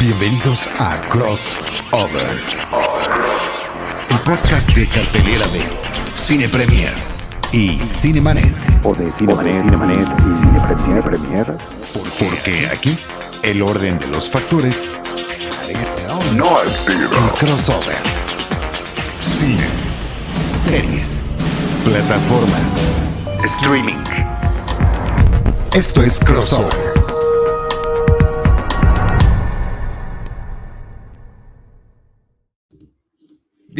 [0.00, 2.40] Bienvenidos a Crossover,
[4.10, 5.60] el podcast de cartelera de
[6.14, 6.92] Cine Premier
[7.50, 8.54] y Cinemanet.
[8.84, 11.46] O de Cinemanet, Cinemanet y Cine, Cine Premier.
[12.18, 12.96] Porque aquí
[13.42, 14.88] el orden de los factores
[16.36, 16.78] No es
[17.40, 17.96] crossover.
[19.20, 19.66] Cine,
[20.48, 21.24] series,
[21.84, 22.84] plataformas,
[23.42, 24.04] Streaming.
[25.74, 26.87] Esto es crossover.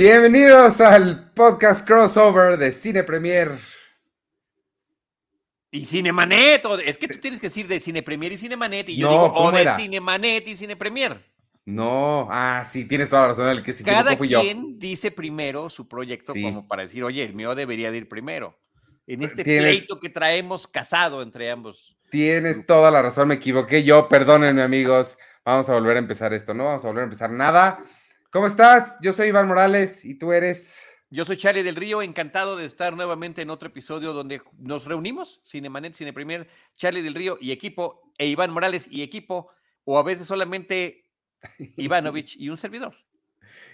[0.02, 3.59] Bienvenidos al podcast crossover de Cine Premier.
[5.73, 8.97] Y Cinemanet, o- es que tú tienes que decir de Cine Premier y Cinemanet, y
[8.97, 9.74] yo No, digo, o ¿cómo de era?
[9.74, 11.21] Cinemanet y Cine Premier.
[11.65, 13.48] No, ah, sí, tienes toda la razón.
[13.48, 14.41] El que se Cada fui yo.
[14.41, 16.45] quien dice primero su proyecto Sí.
[16.45, 18.57] como para decir, oye, el mío debería de ir primero.
[19.09, 21.99] En este Tienes- pleito que traemos casado entre ambos.
[22.09, 24.09] Tienes toda la razón, me equivoqué yo.
[24.09, 25.19] Perdónenme, amigos.
[25.45, 26.66] Vamos a volver a empezar esto, ¿no?
[26.66, 27.85] Vamos a volver a empezar nada.
[28.30, 28.98] ¿Cómo estás?
[29.01, 30.87] Yo soy Iván Morales y tú eres.
[31.09, 35.40] Yo soy Charlie del Río, encantado de estar nuevamente en otro episodio donde nos reunimos,
[35.46, 39.48] Cinemanet, Cine Premier, Charlie del Río y equipo, e Iván Morales y equipo,
[39.85, 41.07] o a veces solamente
[41.79, 42.95] Ivanovich y un servidor.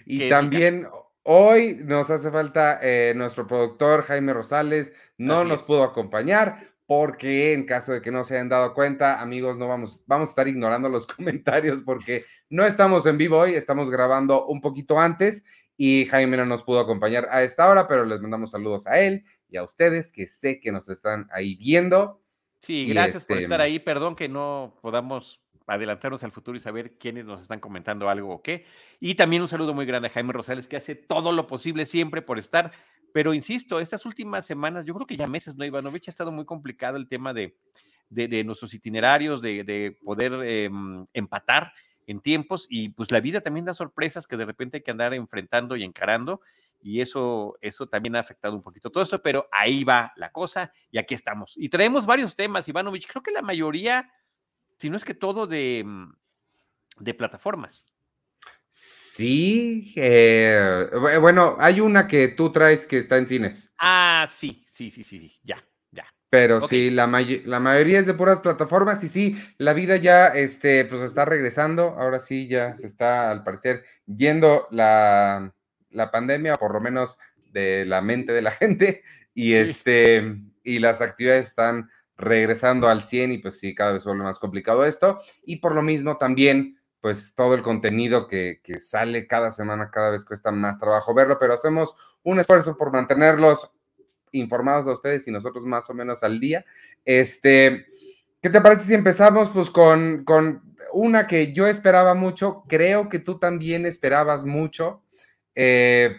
[0.05, 0.87] Y también
[1.23, 4.93] hoy nos hace falta eh, nuestro productor Jaime Rosales.
[5.17, 5.65] No Así nos es.
[5.65, 10.03] pudo acompañar porque en caso de que no se hayan dado cuenta, amigos, no vamos,
[10.05, 14.61] vamos a estar ignorando los comentarios porque no estamos en vivo hoy, estamos grabando un
[14.61, 15.43] poquito antes
[15.77, 19.25] y Jaime no nos pudo acompañar a esta hora, pero les mandamos saludos a él
[19.49, 22.21] y a ustedes que sé que nos están ahí viendo.
[22.61, 23.79] Sí, gracias por este, estar ahí.
[23.79, 28.41] Perdón que no podamos adelantarnos al futuro y saber quiénes nos están comentando algo o
[28.41, 28.65] qué.
[28.99, 32.21] Y también un saludo muy grande a Jaime Rosales, que hace todo lo posible siempre
[32.21, 32.71] por estar.
[33.13, 36.07] Pero insisto, estas últimas semanas, yo creo que ya meses, ¿no, Ivanovich?
[36.07, 37.57] Ha estado muy complicado el tema de,
[38.09, 41.71] de, de nuestros itinerarios, de, de poder em, empatar
[42.07, 42.67] en tiempos.
[42.69, 45.83] Y pues la vida también da sorpresas que de repente hay que andar enfrentando y
[45.83, 46.41] encarando.
[46.81, 50.71] Y eso, eso también ha afectado un poquito todo esto, pero ahí va la cosa
[50.91, 51.53] y aquí estamos.
[51.57, 53.07] Y traemos varios temas, Ivanovich.
[53.07, 54.11] Creo que la mayoría,
[54.77, 56.13] si no es que todo, de, mm,
[56.99, 57.85] de plataformas.
[58.69, 63.71] Sí, eh, bu- bueno, hay una que tú traes que está en cines.
[63.77, 65.57] Ah, sí, sí, sí, sí, sí, ya,
[65.91, 66.05] ya.
[66.29, 70.27] Pero sí, la, may- la mayoría es de puras plataformas y sí, la vida ya
[70.27, 71.95] este, pues está regresando.
[71.97, 75.53] Ahora sí, ya se está, al parecer, yendo la,
[75.91, 77.17] la pandemia, por lo menos
[77.53, 79.03] de la mente de la gente,
[79.33, 79.57] y, Sí.
[79.57, 84.39] este, y las actividades están regresando al 100 y pues sí, cada vez vuelve más
[84.39, 85.21] complicado esto.
[85.43, 90.25] Y por lo mismo también, pues todo el contenido que, sale cada semana, cada vez
[90.25, 93.71] cuesta más trabajo verlo, pero hacemos un esfuerzo por mantenerlos
[94.31, 96.65] informados a ustedes y nosotros más o menos al día.
[97.05, 97.85] Este,
[98.41, 103.19] ¿qué te parece si empezamos pues con, con una que yo esperaba mucho, creo que
[103.19, 105.03] tú también esperabas mucho?
[105.53, 106.17] Eh,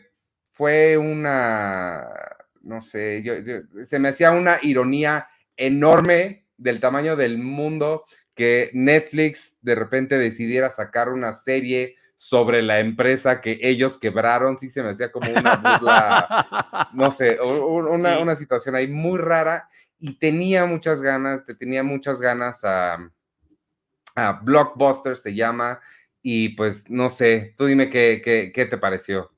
[0.51, 2.06] fue una,
[2.62, 3.35] no sé, yo-
[3.85, 10.71] se me hacía una ironía enorme del tamaño del mundo que Netflix de repente decidiera
[10.71, 15.56] sacar una serie sobre la empresa que ellos quebraron, sí se me hacía como una
[15.56, 18.22] burla no sé, una, Sí.
[18.22, 19.69] una situación ahí muy rara
[19.99, 22.99] y tenía muchas ganas, te tenía muchas ganas a,
[24.15, 25.81] a Blockbuster se llama
[26.23, 29.31] y pues no sé, tú dime qué, qué, qué te pareció.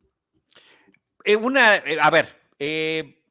[1.25, 3.23] Eh, una, eh, a ver, eh,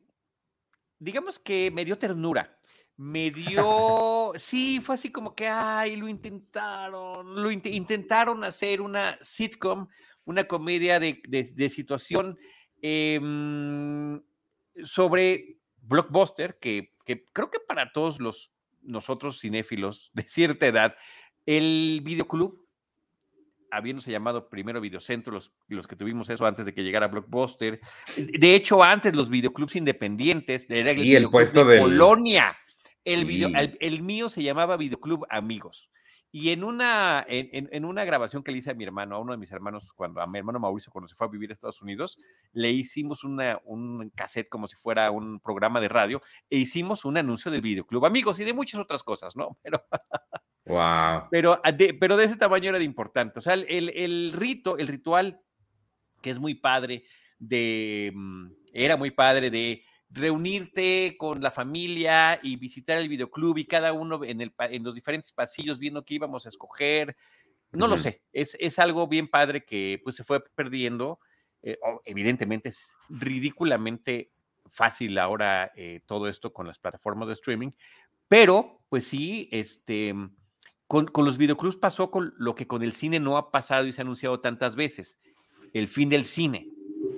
[0.99, 2.56] digamos que me dio ternura.
[2.99, 9.17] Me dio, sí, fue así como que, ay, lo intentaron, lo int- intentaron hacer una
[9.21, 9.87] sitcom,
[10.25, 12.37] una comedia de, de- de situación
[12.81, 14.19] em,
[14.83, 20.95] sobre Blockbuster, que, que creo que para todos los nosotros cinéfilos de cierta edad,
[21.45, 22.65] el videoclub
[23.69, 27.79] habiéndose llamado primero Videocentro, los, los que tuvimos eso antes de que llegara Blockbuster.
[28.15, 32.57] De hecho, antes los videoclubs independientes, era Sí, el videoclub puesto de del- Colonia.
[33.13, 35.89] El, video, el, el mío se llamaba Videoclub Amigos.
[36.29, 39.19] Y en una, en, en- en una grabación que le hice a mi hermano, a
[39.19, 41.53] uno de mis hermanos, cuando a mi hermano Mauricio, cuando se fue a vivir a
[41.53, 42.17] Estados Unidos,
[42.51, 47.17] le hicimos una, un cassette como si fuera un programa de radio e hicimos un
[47.17, 49.57] anuncio del Videoclub Amigos y de muchas otras cosas, ¿no?
[49.63, 49.81] Pero
[50.65, 51.29] Wow.
[51.31, 53.39] pero ah, de, pero de ese tamaño era de importante.
[53.39, 55.39] O sea, el, el rito, el ritual,
[56.21, 57.05] que es muy padre,
[57.39, 63.65] de, mm, era muy padre de reunirte con la familia y visitar el videoclub y
[63.65, 67.15] cada uno en, el, pa- en los diferentes pasillos viendo qué íbamos a escoger.
[67.73, 71.19] No lo sé, es, es algo bien padre que pues se fue perdiendo.
[71.61, 74.31] eh, evidentemente es ridículamente
[74.71, 77.71] fácil ahora eh, todo esto con las plataformas de streaming,
[78.29, 80.13] pero pues sí, este,
[80.87, 83.91] con, con los videoclubs pasó con lo que con el cine no ha pasado y
[83.91, 85.19] se ha anunciado tantas veces,
[85.73, 86.67] el fin del cine.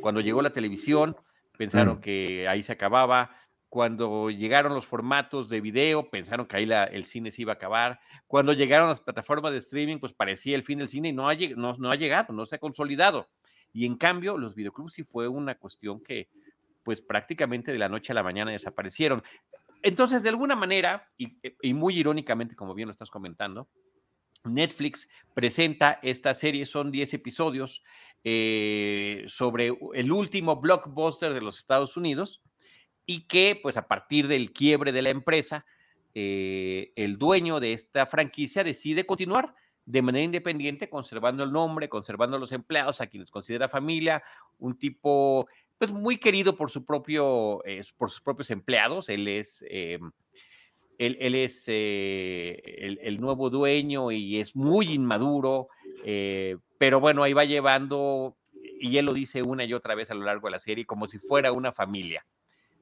[0.01, 1.15] Cuando llegó la televisión,
[1.59, 3.35] pensaron que ahí se acababa.
[3.67, 7.55] Cuando llegaron los formatos de video, pensaron que ahí la- el cine se iba a
[7.55, 7.99] acabar.
[8.27, 11.35] Cuando llegaron las plataformas de streaming, pues parecía el fin del cine y no ha,
[11.35, 13.27] no, no ha llegado, no se ha consolidado.
[13.73, 16.29] Y en cambio, los videoclubs sí fue una cuestión que,
[16.83, 19.21] pues prácticamente de la noche a la mañana desaparecieron.
[19.83, 23.69] Entonces, de alguna manera, y, y muy irónicamente, como bien lo estás comentando,
[24.45, 27.83] Netflix presenta esta serie, son 10 episodios
[28.25, 32.41] eh, sobre el último blockbuster de los Estados Unidos
[33.05, 35.65] y que pues a partir del quiebre de la empresa,
[36.13, 39.55] eh, el dueño de esta franquicia decide continuar
[39.85, 44.21] de manera independiente, conservando el nombre, conservando los empleados, a quienes considera familia,
[44.57, 49.63] un tipo pues muy querido por, su propio, eh, por sus propios empleados, él es...
[51.01, 55.69] Él, es el, nuevo dueño y es muy inmaduro,
[56.79, 58.35] pero bueno, ahí va llevando,
[58.79, 61.07] y él lo dice una y otra vez a lo largo de la serie, como
[61.07, 62.25] si fuera una familia.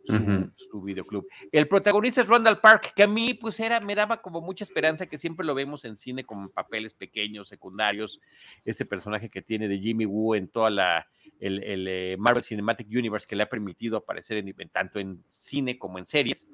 [0.06, 0.54] Su, uh -huh.
[0.56, 1.28] su, videoclub.
[1.52, 5.08] El protagonista es Randall Park, que a mí pues era, me daba como mucha esperanza
[5.08, 8.22] que siempre lo vemos en cine como papeles pequeños, secundarios,
[8.64, 11.08] ese personaje que tiene de Jimmy Woo en toda la,
[11.42, 15.22] el, el eh, Marvel Cinematic Universe que le ha permitido aparecer en, en, tanto en
[15.28, 16.48] cine como en series,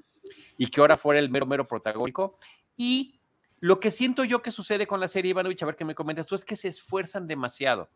[0.57, 2.39] y que ahora fuera el mero, mero protagónico.
[2.75, 3.19] Y
[3.63, 6.27] lo que siento yo que sucede con la serie, Ivanovich, a ver qué me comentas
[6.27, 7.89] tú, es que se esfuerzan demasiado.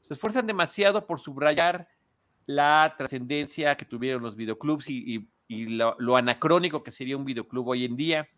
[0.00, 1.86] Se esfuerzan demasiado por subrayar
[2.46, 7.94] la trascendencia que tuvieron los videoclubs y, lo, anacrónico que sería un videoclub hoy en
[7.94, 8.28] día.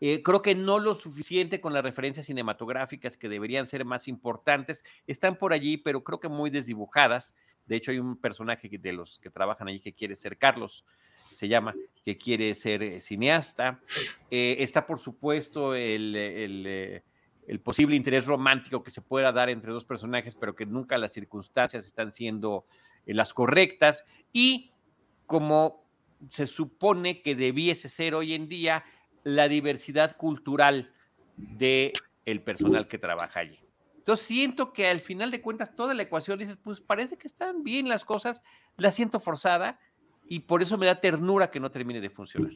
[0.00, 4.84] Eh, creo que no lo suficiente con las referencias cinematográficas que deberían ser más importantes.
[5.06, 7.36] Están por allí, pero creo que muy desdibujadas.
[7.64, 10.84] De hecho, hay un personaje de los que trabajan allí que quiere ser Carlos,
[11.34, 13.80] se llama, que quiere ser eh, cineasta.
[14.30, 17.02] Eh, está, por supuesto, el, eh,
[17.46, 21.12] el, posible interés romántico que se pueda dar entre dos personajes, pero que nunca las
[21.12, 22.66] circunstancias están siendo
[23.06, 24.04] las correctas.
[24.32, 24.72] Y
[25.26, 25.84] como
[26.30, 28.84] se supone que debiese ser hoy en día
[29.24, 30.92] la diversidad cultural
[31.36, 31.92] del
[32.24, 33.58] el personal que trabaja allí.
[34.04, 37.62] Entonces siento que al final de cuentas toda la ecuación dices, pues parece que están
[37.62, 38.42] bien las cosas,
[38.76, 39.80] la siento forzada,
[40.28, 42.52] y por eso me da ternura que no termine de funcionar.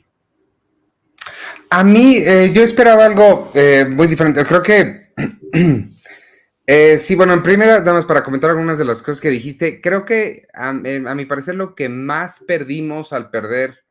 [1.71, 4.45] A mí, eh, yo esperaba algo eh, muy diferente.
[4.45, 5.13] Creo que,
[6.67, 9.81] eh, sí, bueno, en primera, nada más para comentar algunas de las cosas que dijiste,
[9.81, 13.85] creo que a, a, mi parecer lo que más perdimos al perder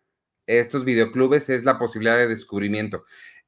[0.47, 3.03] estos videoclubes es la posibilidad de descubrimiento.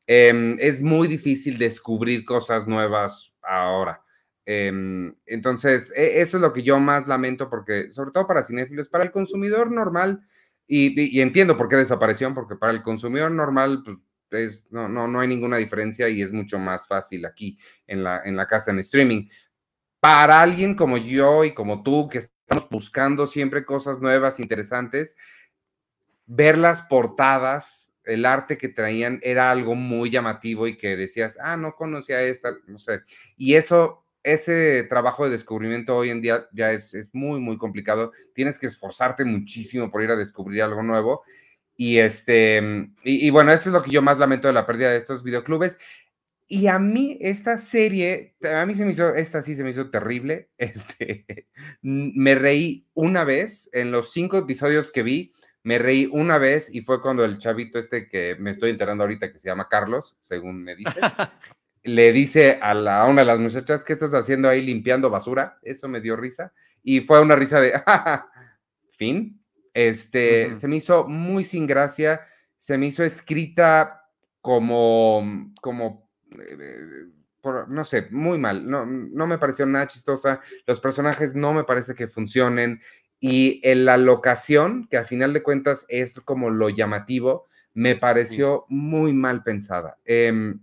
[0.06, 4.04] Em, es muy difícil descubrir cosas nuevas ahora.
[4.52, 9.04] Eh, entonces, eso es lo que yo más lamento, porque sobre todo para cinéfilos, para
[9.04, 10.22] el consumidor normal,
[10.66, 13.98] y, y, y entiendo por qué desapareció, porque para el consumidor normal, pues,
[14.32, 18.24] es, no, no, no hay ninguna diferencia y es mucho más fácil aquí en la,
[18.26, 19.28] en la casa en streaming.
[20.00, 25.16] Para alguien como yo y como tú, que estamos buscando siempre cosas nuevas, interesantes,
[26.26, 31.56] ver las portadas, el arte que traían era algo muy llamativo y que decías, ah,
[31.56, 33.02] no conocía esta, no sé.
[33.38, 38.12] Y eso ese trabajo de descubrimiento hoy en día ya es, es, muy, muy complicado.
[38.34, 41.24] Tienes que esforzarte muchísimo por ir a descubrir algo nuevo.
[41.76, 42.58] Y, este,
[43.04, 45.24] y, y, bueno, eso es lo que yo más lamento de la pérdida de estos
[45.24, 45.80] videoclubes.
[46.52, 49.92] Y a mí esta serie, a mí se me hizo, esta sí se me hizo
[49.92, 50.50] terrible.
[50.58, 51.26] Este,
[51.82, 55.32] me reí una vez en los cinco episodios que vi.
[55.62, 59.32] Me reí una vez y fue cuando el chavito este que me estoy enterando ahorita
[59.32, 61.00] que se llama Carlos, según me dice,
[61.84, 65.58] le dice a, la, a, una de las muchachas, ¿qué estás haciendo ahí limpiando basura?
[65.62, 66.54] Eso me dio risa.
[66.84, 67.74] Y fue una risa de,
[68.92, 69.42] fin.
[69.74, 70.56] Este, uh -huh.
[70.56, 72.22] se me hizo muy sin gracia,
[72.58, 74.10] se me hizo escrita
[74.42, 77.06] como, como, eh,
[77.42, 78.70] por, no sé, muy mal.
[78.70, 80.40] No, no me pareció nada chistosa.
[80.68, 82.82] Los personajes no me parece que funcionen.
[83.22, 88.66] Y en la locación, que a final de cuentas es como lo llamativo, me pareció
[88.68, 88.76] sí.
[88.76, 89.98] muy mal pensada.
[90.06, 90.54] Eh,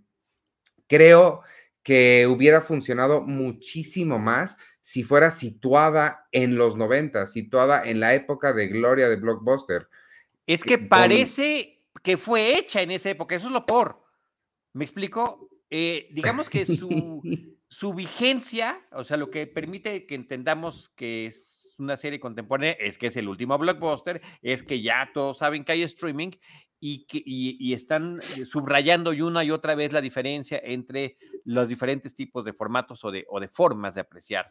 [0.86, 1.42] creo
[1.82, 8.52] que hubiera funcionado muchísimo más si fuera situada en los 90, situada en la época
[8.52, 9.88] de gloria de Blockbuster.
[10.46, 14.02] Es que parece que fue hecha en esa época, eso es lo peor.
[14.72, 15.48] ¿Me explico?
[15.70, 17.22] Eh, digamos que su,
[17.68, 22.98] su vigencia, o sea, lo que permite que entendamos que es una serie contemporánea es
[22.98, 26.30] que es el último blockbuster, es que ya todos saben que hay streaming
[26.80, 31.68] y, que, y, y, están subrayando y una y otra vez la diferencia entre los
[31.68, 34.50] diferentes tipos de formatos o de, o de formas de apreciar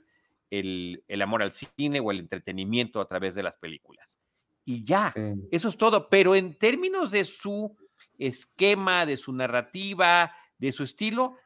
[0.49, 4.19] el, el, amor al cine o el entretenimiento a través de las películas.
[4.63, 5.21] Y ya, sí.
[5.51, 6.09] eso es todo.
[6.09, 7.77] Pero en términos de su
[8.17, 11.37] esquema, de su narrativa, de su estilo,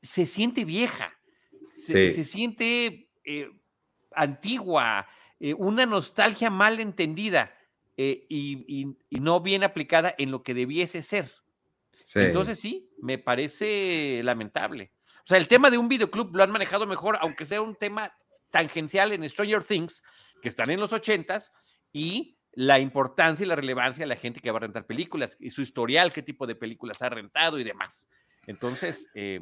[0.00, 1.16] se siente vieja,
[1.70, 1.92] Sí.
[1.92, 3.50] se, se siente eh,
[4.14, 5.08] antigua,
[5.40, 7.52] eh, una nostalgia mal entendida
[8.04, 11.30] eh, y, y- y no bien aplicada en lo que debiese ser.
[12.02, 12.18] Sí.
[12.20, 14.92] Entonces sí, me parece lamentable.
[15.24, 18.12] O sea, el tema de un videoclub lo han manejado mejor, aunque sea un tema
[18.50, 20.02] tangencial en Stranger Things,
[20.42, 21.52] que están en los ochentas,
[21.92, 25.50] y la importancia y la relevancia de la gente que va a rentar películas y
[25.50, 28.08] su historial, qué tipo de películas ha rentado y demás.
[28.46, 29.40] Entonces, eh,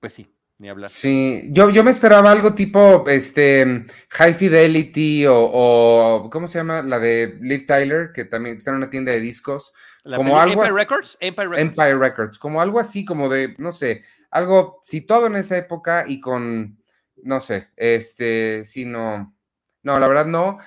[0.00, 0.26] pues sí,
[0.60, 0.90] ni hablar.
[0.90, 6.82] Sí, yo, yo me esperaba algo tipo este High Fidelity o, o ¿cómo se llama?
[6.82, 9.72] La de Liv Tyler, que también está en una tienda de discos,
[10.04, 11.62] La como algo Empire Records, Empire Records.
[11.62, 16.20] Empire Records, como algo así, como de, no sé, algo situado en esa época y
[16.20, 16.78] con,
[17.22, 19.34] no sé, este, sí, no,
[19.82, 20.58] no, la verdad no.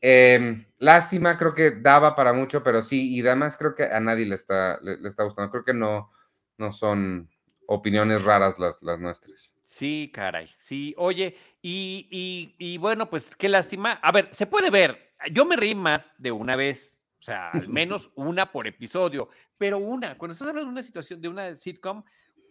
[0.00, 4.26] Em, lástima, creo que daba para mucho, pero sí, y además creo que a nadie
[4.26, 5.50] le está, le, le está gustando.
[5.50, 6.12] Creo que no,
[6.56, 7.28] no son
[7.74, 9.52] opiniones raras las, las nuestras.
[9.64, 10.50] Sí, caray.
[10.58, 13.92] Sí, oye, y, y, y bueno, pues qué lástima.
[14.02, 15.12] A ver, se puede ver.
[15.32, 19.78] Yo me reí más de una vez, o sea, al menos una por episodio, pero
[19.78, 22.02] una, cuando estás hablando de una situación, de una sitcom,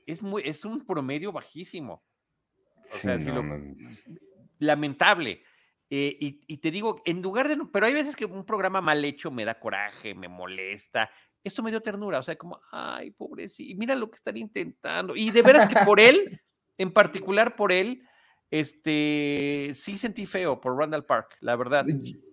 [0.05, 2.01] es, muy, es un promedio bajísimo.
[2.85, 3.75] sea, Sí, si no, lo- no.
[4.59, 5.43] Lamentable.
[5.89, 9.03] Eh, y, y te digo, en lugar de, pero hay veces que un programa mal
[9.03, 11.09] hecho me da coraje, me molesta.
[11.43, 15.15] Esto me dio ternura, o sea, como, ay, pobrecito, mira lo que están intentando.
[15.15, 16.41] Y de veras que por él,
[16.77, 18.03] en particular por él,
[18.51, 21.85] este, sí sentí feo por Randall Park, la verdad.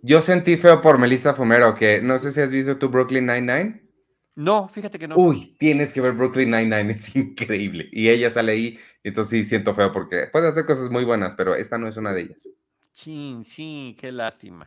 [0.02, 3.82] Yo sentí feo por Melissa Fumero, que no sé si has visto tu Brooklyn Nine-Nine.
[4.34, 5.16] No, fíjate que no.
[5.16, 7.88] Uy, tienes que ver Brooklyn Nine-Nine, es increíble.
[7.92, 11.54] Y ella sale ahí, entonces sí siento feo porque puede hacer cosas muy buenas, pero
[11.54, 12.48] esta no es una de ellas.
[12.92, 14.64] Sí, sí, qué lástima.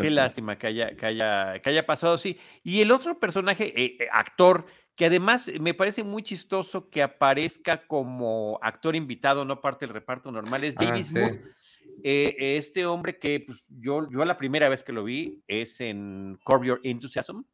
[0.00, 2.38] Qué lástima que haya, que haya, que haya pasado así.
[2.62, 7.86] Y el otro personaje, eh, eh, actor, que además me parece muy chistoso que aparezca
[7.86, 11.18] como actor invitado, no parte del reparto normal, es Ah, sí.
[11.18, 11.40] Moore.
[12.04, 16.38] Eh, este hombre que pues, yo, yo la primera vez que lo vi es en
[16.44, 17.44] Curb Your Enthusiasm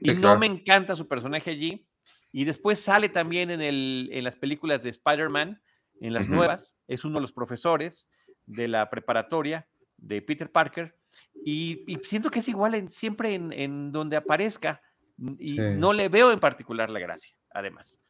[0.00, 1.86] y Sí, no me encanta su personaje allí.
[2.32, 5.60] Y después sale también en, el, en las películas de Spider-Man,
[6.00, 8.08] en las nuevas, es uno de los profesores
[8.46, 10.96] de la preparatoria de Peter Parker
[11.44, 14.82] y, y siento que es igual en, siempre en, en donde aparezca
[15.38, 15.60] y Sí.
[15.76, 18.00] no le veo en particular la gracia, además.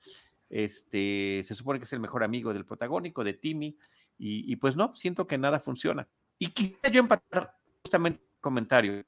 [0.49, 3.77] Este, se supone que es el mejor amigo del protagónico, de Timmy,
[4.19, 6.09] y, y pues no, siento que nada funciona.
[6.39, 9.05] Y quisiera yo empatar justamente el comentario,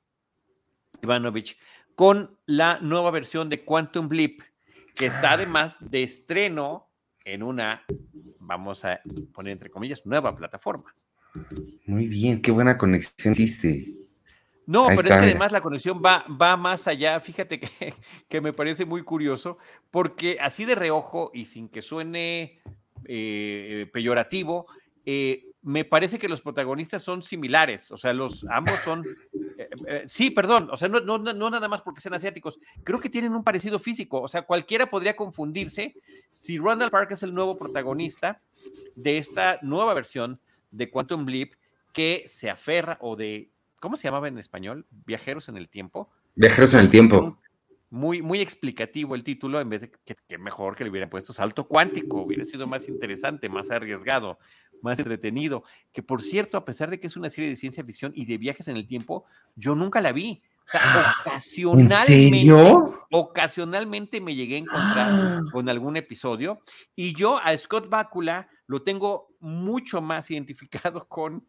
[1.02, 1.58] Ivanovich,
[1.94, 4.42] con la nueva versión de Quantum Blip,
[4.94, 6.90] que está además de estreno
[7.24, 7.84] en una,
[8.38, 9.00] vamos a
[9.32, 10.94] poner entre comillas, nueva plataforma.
[11.86, 13.94] Muy bien, qué buena conexión hiciste.
[14.66, 15.30] No, Ahí pero está, es que mira.
[15.30, 17.18] además la conexión va, va más allá.
[17.20, 17.68] Fíjate que,
[18.28, 19.58] que me parece muy curioso,
[19.90, 22.60] porque así de reojo y sin que suene
[23.06, 24.66] eh, peyorativo,
[25.04, 27.90] eh, me parece que los protagonistas son similares.
[27.90, 29.04] O sea, los ambos son.
[29.58, 30.68] eh, eh, sí, perdón.
[30.72, 32.58] O sea, no, no, no nada más porque sean asiáticos.
[32.84, 34.20] Creo que tienen un parecido físico.
[34.20, 35.96] O sea, cualquiera podría confundirse
[36.30, 38.40] si Randall Park es el nuevo protagonista
[38.96, 40.40] de esta nueva versión
[40.72, 41.54] de Quantum Blip
[41.92, 44.86] que se aferra o de ¿cómo se llamaba en español?
[44.90, 46.10] Viajeros en el tiempo.
[46.34, 47.38] Viajeros en el tiempo.
[47.90, 51.34] Muy, muy explicativo el título, en vez de que, que mejor que le hubieran puesto
[51.34, 54.38] salto cuántico, hubiera sido más interesante, más arriesgado,
[54.80, 55.62] más entretenido.
[55.92, 58.38] Que por cierto, a pesar de que es una serie de ciencia ficción y de
[58.38, 59.24] viajes en el tiempo,
[59.56, 60.42] yo nunca la vi.
[60.66, 61.14] O sea,
[61.56, 62.52] ¿En
[63.10, 66.60] ocasionalmente, me llegué a encontrar con algún episodio
[66.94, 71.46] y yo a Scott Bakula lo tengo mucho más identificado con,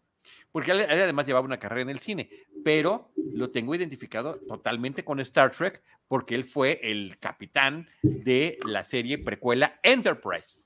[0.51, 2.29] porque él, él además llevaba una carrera en el cine,
[2.63, 8.83] pero lo tengo identificado totalmente con Star Trek porque él fue el capitán de la
[8.83, 10.59] serie precuela Enterprise.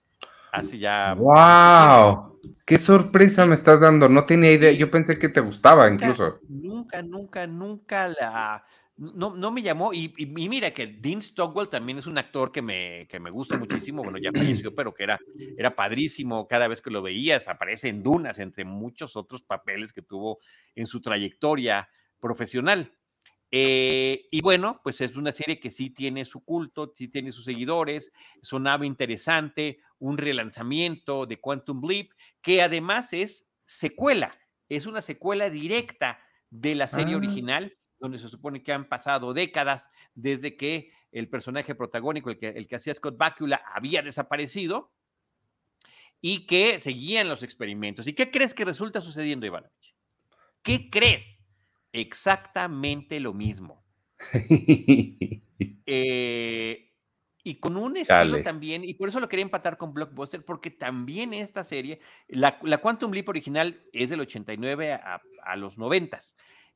[0.51, 1.13] Así ya.
[1.13, 2.39] ¡Wow!
[2.65, 4.09] ¡Qué sorpresa me estás dando!
[4.09, 4.71] No tenía idea.
[4.71, 6.39] Yo pensé que te gustaba incluso.
[6.87, 8.65] Nunca, nunca, nunca la.
[8.95, 9.93] No, no me llamó.
[9.93, 14.01] Y, mira que Dean Stockwell también es un actor que me, que me gusta muchísimo.
[14.01, 15.19] Bueno, ya falleció, pero que era,
[15.55, 16.47] era padrísimo.
[16.47, 20.39] Cada vez que lo veías, aparece en Dunas, entre muchos otros papeles que tuvo
[20.73, 21.89] en su trayectoria
[22.19, 22.91] profesional.
[23.51, 27.45] Eh, y bueno, pues es una serie que sí tiene su culto, sí tiene sus
[27.45, 32.09] seguidores, sonaba interesante, un relanzamiento de Quantum Leap,
[32.41, 34.37] que además es secuela,
[34.69, 37.17] es una secuela directa de la serie Ah.
[37.17, 42.49] original, donde se supone que han pasado décadas desde que el personaje protagónico, el que,
[42.49, 44.91] el que hacía Scott Bakula, había desaparecido
[46.21, 48.07] y que seguían los experimentos.
[48.07, 49.95] ¿Y qué crees que resulta sucediendo, Ivanovich?
[50.61, 51.41] ¿Qué crees?
[51.91, 53.83] Exactamente lo mismo.
[55.89, 56.86] Eh,
[57.47, 61.33] y con un estilo también, y por eso lo quería empatar con Blockbuster, porque también
[61.33, 66.19] esta serie, la, la Quantum Leap original es del 89 a, a los 90.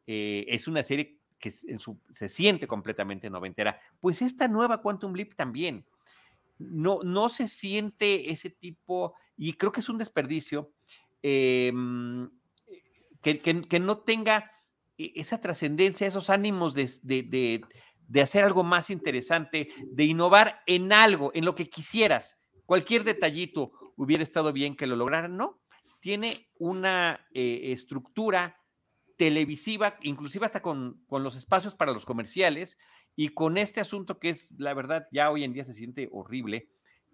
[0.07, 3.79] Eh, es una serie que en su- se siente completamente noventera.
[3.99, 5.83] Pues esta nueva Quantum Leap también.
[6.57, 10.71] No, no se siente ese tipo, y creo que es un desperdicio,
[11.23, 12.25] eh, mm,
[13.21, 14.51] que, que- que no tenga
[14.97, 17.61] e- esa trascendencia, esos ánimos de, de- de-
[18.07, 22.37] de hacer algo más interesante, de innovar en algo, en lo que quisieras.
[22.65, 25.61] Cualquier detallito hubiera estado bien que lo lograran, ¿no?
[25.99, 28.57] Tiene una eh, estructura
[29.17, 32.77] televisiva, inclusive hasta con, con los espacios para los comerciales,
[33.15, 36.69] y con este asunto que es, la verdad, ya hoy en día se siente horrible,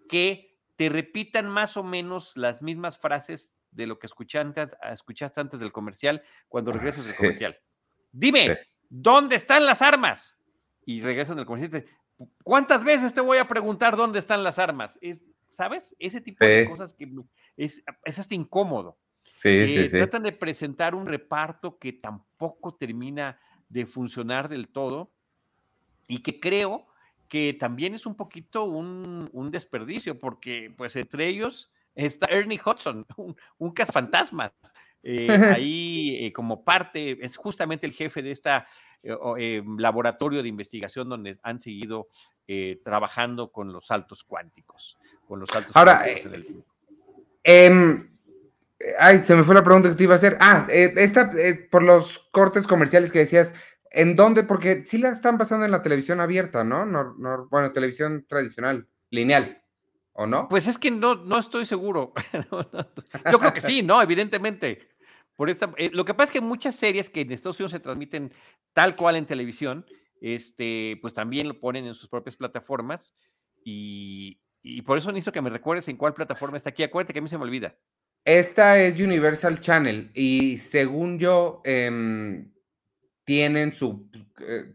[0.08, 5.60] que te repitan más o menos las mismas frases de lo que escuchaste, escuchaste antes
[5.60, 7.18] del comercial cuando regresas del Sí.
[7.18, 7.58] comercial.
[8.12, 8.70] Dime, Sí.
[8.88, 10.37] ¿dónde están las armas?
[10.88, 11.84] Y regresan y dicen,
[12.42, 14.98] ¿cuántas veces te voy a preguntar dónde están las armas?
[15.02, 15.94] Es, ¿Sabes?
[15.98, 17.06] Ese tipo de cosas que
[17.58, 18.96] es, es hasta incómodo.
[19.34, 19.90] Sí, Eh, sí, sí.
[19.90, 25.12] Tratan de presentar un reparto que tampoco termina de funcionar del todo
[26.06, 26.86] y que creo
[27.28, 33.04] que también es un poquito un, un desperdicio, porque pues entre ellos está Ernie Hudson,
[33.18, 34.52] un, un cazafantasmas,
[35.02, 35.26] eh,
[35.60, 38.50] ahí eh, como parte, es justamente el jefe de este
[39.78, 42.08] laboratorio de investigación donde han seguido
[42.82, 46.64] trabajando con los saltos cuánticos, con los saltos Ahora, cuánticos.
[47.44, 48.10] Em,
[48.98, 50.36] ay, se me fue la pregunta que te iba a hacer.
[50.40, 51.30] Ah, esta,
[51.70, 53.54] por los cortes comerciales que decías,
[53.90, 54.44] ¿en dónde?
[54.44, 56.84] Porque sí la están pasando en la televisión abierta, ¿no?
[56.84, 59.62] Nor- bueno, televisión tradicional, lineal,
[60.12, 60.48] ¿o no?
[60.48, 62.12] Pues es que no, no estoy seguro.
[62.50, 62.86] No, no,
[63.30, 64.00] Yo creo que sí, ¿no?
[64.02, 64.87] Evidentemente.
[65.38, 67.78] Por esta, eh, lo que pasa es que muchas series que en Estados Unidos se
[67.78, 68.32] transmiten
[68.72, 69.86] tal cual en televisión,
[70.20, 73.14] este, pues también lo ponen en sus propias plataformas
[73.64, 74.40] y,
[74.84, 76.82] por eso necesito que me recuerdes en cuál plataforma está aquí.
[76.82, 77.76] Acuérdate que a mí se me olvida.
[78.24, 82.50] Esta es Universal Channel y según yo, em,
[83.22, 84.10] tienen su...
[84.40, 84.74] eh,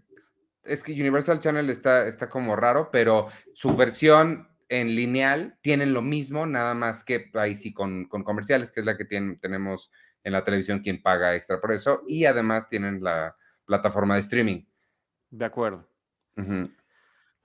[0.64, 6.02] es que Universal Channel está, está como raro, pero su versión en lineal tienen lo
[6.02, 9.92] mismo, nada más que ahí sí con, con comerciales, que es la que tienen, tenemos
[10.24, 14.66] en la televisión quien paga extra por eso, y además tienen la plataforma de streaming.
[15.30, 15.88] De acuerdo.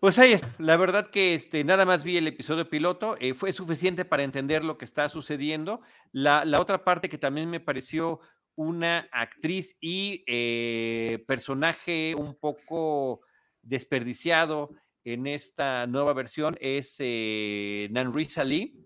[0.01, 0.55] Pues ahí está.
[0.59, 3.17] La verdad que este, nada más vi el episodio piloto.
[3.19, 5.81] eh, fue suficiente para entender lo que está sucediendo.
[6.13, 8.21] La, la otra parte que también me pareció
[8.55, 13.21] una actriz y eh, personaje un poco
[13.63, 14.71] desperdiciado
[15.05, 18.85] en esta nueva versión es eh, Nanrisa Lee,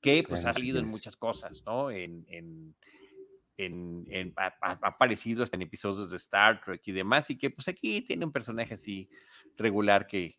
[0.00, 0.92] que pues Bueno, ha sí salido en es.
[0.92, 1.90] muchas cosas, ¿no?
[1.90, 2.74] En, en-
[3.66, 7.50] en- en- ha, ha- aparecido hasta en episodios de Star Trek y demás, y que
[7.50, 9.08] pues aquí tiene un personaje así
[9.56, 10.38] regular que,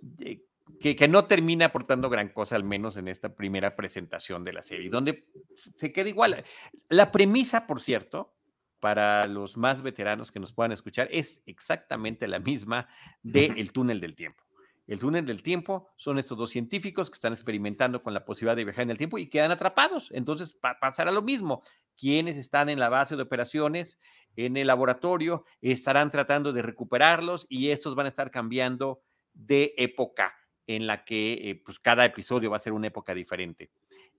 [0.00, 0.44] de-
[0.80, 4.62] que, que no termina aportando gran cosa, al menos en esta primera presentación de la
[4.62, 6.44] serie, donde se queda igual.
[6.88, 8.34] La premisa, por cierto,
[8.78, 12.88] para los más veteranos que nos puedan escuchar, es exactamente la misma
[13.22, 14.42] de El túnel del tiempo.
[14.86, 18.64] El túnel del tiempo son estos dos científicos que están experimentando con la posibilidad de
[18.64, 20.10] viajar en el tiempo y quedan atrapados.
[20.12, 21.62] Entonces pa- pasará lo mismo.
[22.00, 23.98] Quienes están en la base de operaciones,
[24.36, 29.02] en el laboratorio, estarán tratando de recuperarlos y estos van a estar cambiando
[29.34, 30.34] de época
[30.66, 33.70] en la que eh, pues cada episodio va a ser una época diferente.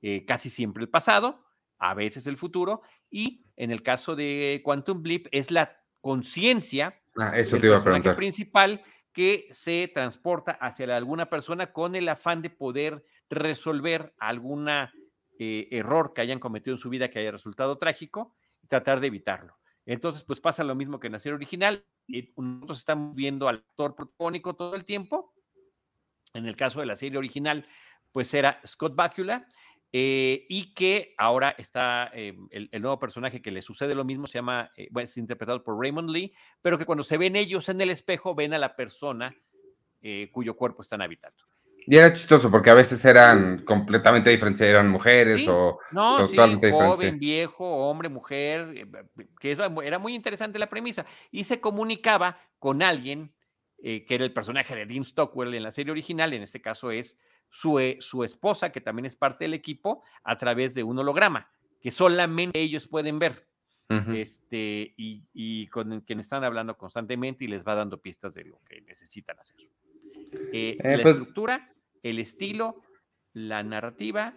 [0.02, 1.44] Eh, casi siempre el pasado,
[1.80, 7.38] a veces el futuro, y en el caso de Quantum Blip es la conciencia Ah,
[7.38, 8.16] eso del te iba a personaje preguntar.
[8.16, 14.14] principal que se transporta hacia alguna persona con el afán de poder resolver
[15.42, 19.08] algún error que hayan cometido en su vida que haya resultado trágico y tratar de
[19.08, 19.58] evitarlo.
[19.86, 21.86] Entonces, pues pasa lo mismo que en la serie original.
[22.08, 25.34] eh, nosotros estamos viendo al actor protagónico todo el tiempo.
[26.34, 27.66] En el caso de la serie original,
[28.12, 29.48] pues era Scott Bakula,
[29.94, 34.38] eh, y que ahora está eh, el, nuevo personaje que le sucede lo mismo, se
[34.38, 37.82] llama, eh, bueno, es interpretado por Raymond Lee, pero que cuando se ven ellos en
[37.82, 39.36] el espejo, ven a la persona
[40.02, 41.44] eh, cuyo cuerpo están habitando.
[41.88, 46.32] Y era chistoso porque a veces eran completamente diferentes, eran mujeres Sí, o No, sí,
[46.36, 46.98] totalmente diferentes.
[46.98, 48.86] joven, viejo, hombre, mujer, eh,
[49.40, 51.06] que eso era muy interesante la premisa.
[51.32, 53.34] Y se comunicaba con alguien
[53.84, 56.92] eh, que era el personaje de Dean Stockwell en la serie original, en este caso
[56.92, 57.18] es
[57.50, 61.52] su, eh, su esposa, que también es parte del equipo, a través de un holograma,
[61.82, 63.48] que solamente ellos pueden ver.
[63.90, 64.14] Ujú.
[64.14, 68.62] este, y, y con quien están hablando constantemente y les va dando pistas de lo
[68.64, 69.58] que necesitan hacer.
[70.54, 72.82] Eh, Eh, la pues- estructura, el estilo,
[73.34, 74.34] la narrativa,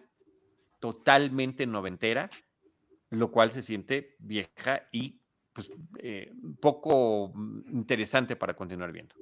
[0.80, 2.28] totalmente noventera,
[3.10, 5.20] lo cual se siente vieja y
[5.52, 7.32] pues, eh, poco
[7.70, 9.14] interesante para continuar viendo.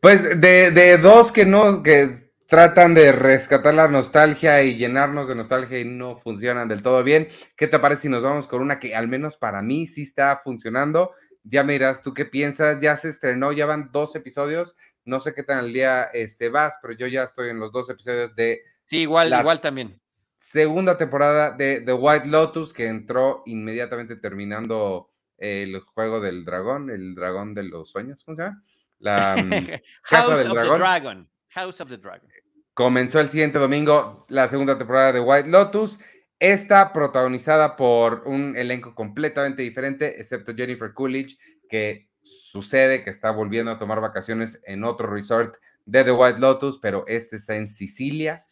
[0.00, 5.34] Pues de, de dos que no, que tratan de rescatar la nostalgia y llenarnos de
[5.34, 7.28] nostalgia y no funcionan del todo bien.
[7.56, 10.40] ¿Qué te parece si nos vamos con una que al menos para mí sí está
[10.42, 11.12] funcionando?
[11.42, 15.34] Ya me dirás tú qué piensas, ya se estrenó, ya van dos episodios, no sé
[15.34, 18.60] qué tan al día este, vas, pero yo ya estoy en los dos episodios de
[18.86, 20.00] Sí, igual, La- igual también.
[20.38, 27.14] segunda temporada de The White Lotus, que entró inmediatamente terminando el juego del dragón, el
[27.14, 28.62] dragón de los sueños, ¿cómo se llama?
[28.98, 29.50] La, mm,
[30.02, 30.72] Casa House del of Dragón.
[30.74, 31.30] the Dragon.
[31.50, 32.28] House of the Dragon.
[32.74, 35.98] Comenzó el siguiente domingo la segunda temporada de White Lotus.
[36.38, 43.70] Esta protagonizada por un elenco completamente diferente, excepto Jennifer Coolidge, que sucede que está volviendo
[43.70, 45.56] a tomar vacaciones en otro resort
[45.86, 48.44] de The White Lotus, pero este está en Sicilia.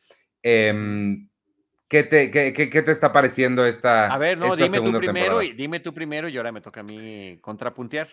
[0.43, 1.29] Em,
[1.89, 5.01] ¿qué, te, qué, qué- qué te está pareciendo esta A ver, no, dime tú primero
[5.01, 5.45] temporada?
[5.45, 8.09] y dime tú primero y ahora me toca a mí contrapuntear.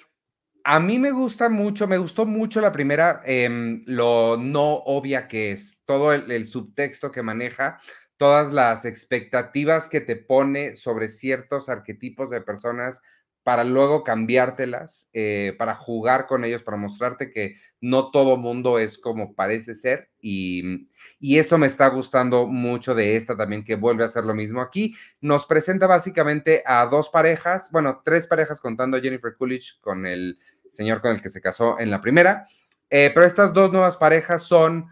[0.64, 5.52] A mí me gusta mucho, me gustó mucho la primera, em, lo no obvia que
[5.52, 7.80] es, todo el, el subtexto que maneja,
[8.18, 13.04] todas las expectativas que te pone sobre ciertos arquetipos de personas
[13.46, 18.98] para luego cambiártelas, eh, para jugar con ellos, para mostrarte que no todo mundo es
[18.98, 24.02] como parece ser y, y eso me está gustando mucho de esta también que vuelve
[24.02, 24.96] a hacer lo mismo aquí.
[25.22, 30.40] Nos presenta básicamente a dos parejas, bueno, tres parejas contando a Jennifer Coolidge con el
[30.68, 32.48] señor con el que se casó en la primera.
[32.90, 34.88] Eh, pero estas dos nuevas parejas son,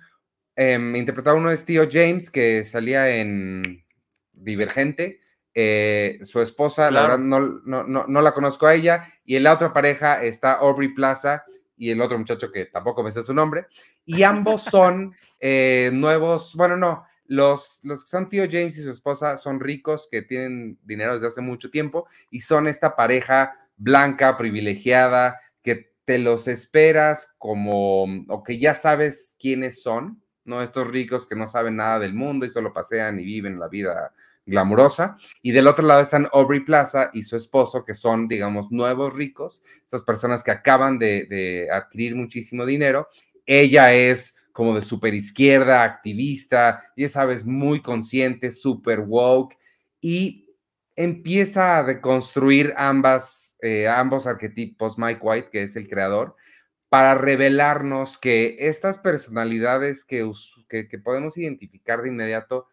[0.55, 3.83] eh, interpretado uno es Tío James, que salía en
[4.31, 5.22] Divergente.
[5.53, 9.05] Eh, su esposa, la verdad, no, no, no, no la conozco a ella.
[9.25, 11.45] Y en la otra pareja está Aubrey Plaza
[11.77, 13.67] y el otro muchacho que tampoco me sé su nombre.
[14.05, 18.89] Y ambos son eh, nuevos, bueno, no, los, los que son Tío James y su
[18.89, 24.37] esposa son ricos, que tienen dinero desde hace mucho tiempo y son esta pareja blanca,
[24.37, 30.61] privilegiada, que te los esperas como, o que ya sabes quiénes son, ¿no?
[30.61, 34.13] Estos ricos que no saben nada del mundo y solo pasean y viven la vida
[34.45, 35.15] glamurosa.
[35.41, 39.61] Y del otro lado están Aubrey Plaza y su esposo, que son, digamos, nuevos ricos,
[39.83, 43.07] estas personas que acaban de, adquirir muchísimo dinero.
[43.45, 49.57] Ella es como de super izquierda, activista, ya sabes, muy consciente, super woke,
[49.99, 50.47] y
[50.95, 56.35] empieza a deconstruir ambas, eh, ambos arquetipos, Mike White, que es el creador,
[56.89, 60.29] para revelarnos que estas personalidades que,
[60.69, 62.67] que, que podemos identificar de inmediato,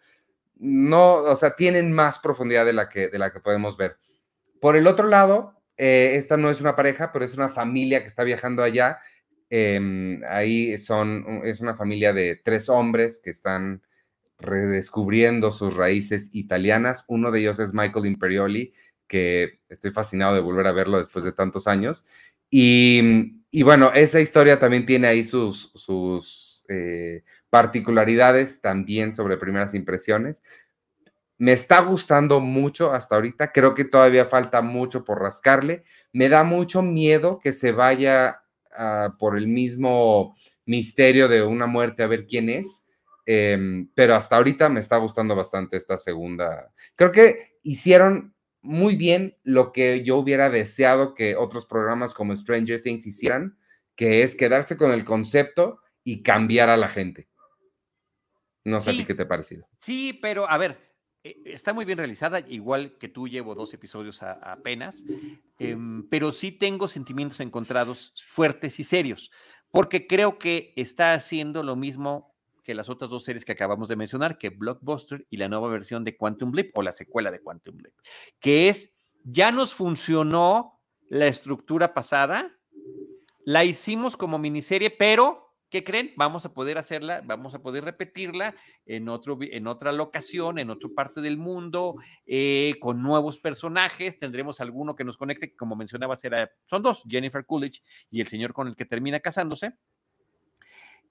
[0.60, 3.96] no, o sea, tienen más profundidad de la que, de la que podemos ver.
[4.60, 8.06] Por el otro lado, eh, esta no es una pareja, pero es una familia que
[8.06, 8.98] está viajando allá.
[9.48, 13.82] Em, ahí son, es una familia de tres hombres que están
[14.38, 17.06] redescubriendo sus raíces italianas.
[17.08, 18.74] Uno de ellos es Michael Imperioli,
[19.08, 22.04] que estoy fascinado de volver a verlo después de tantos años.
[22.50, 29.74] Y, y bueno, esa historia también tiene ahí sus, sus eh, particularidades también sobre primeras
[29.74, 30.42] impresiones.
[31.36, 33.50] Me está gustando mucho hasta ahorita.
[33.52, 35.82] Creo que todavía falta mucho por rascarle.
[36.12, 38.42] Me da mucho miedo que se vaya
[39.18, 42.86] por el mismo misterio de una muerte a ver quién es.
[43.26, 46.72] Em, pero hasta ahorita me está gustando bastante esta segunda.
[46.96, 52.82] Creo que hicieron muy bien lo que yo hubiera deseado que otros programas como Stranger
[52.82, 53.56] Things hicieran,
[53.96, 57.28] que es quedarse con el concepto y cambiar a la gente.
[58.64, 58.98] No sé a Sí.
[59.00, 59.66] ti qué te ha parecido.
[59.80, 60.78] Sí, pero a ver,
[61.24, 65.04] eh, está muy bien realizada, igual que tú llevo dos episodios a- apenas,
[65.58, 69.30] em, pero sí tengo sentimientos encontrados fuertes y serios,
[69.70, 72.34] porque creo que está haciendo lo mismo
[72.64, 76.04] que las otras dos series que acabamos de mencionar, que Blockbuster y la nueva versión
[76.04, 77.94] de Quantum Leap o la secuela de Quantum Leap,
[78.38, 82.54] que es, ya nos funcionó la estructura pasada,
[83.44, 86.12] la hicimos como miniserie, pero, ¿qué creen?
[86.16, 88.54] Vamos a poder hacerla, vamos a poder repetirla
[88.86, 94.18] en, otro, en otra locación, en otra parte del mundo, eh, con nuevos personajes.
[94.18, 98.52] Tendremos alguno que nos conecte, como mencionaba, será, son dos, Jennifer Coolidge y el señor
[98.52, 99.74] con el que termina casándose.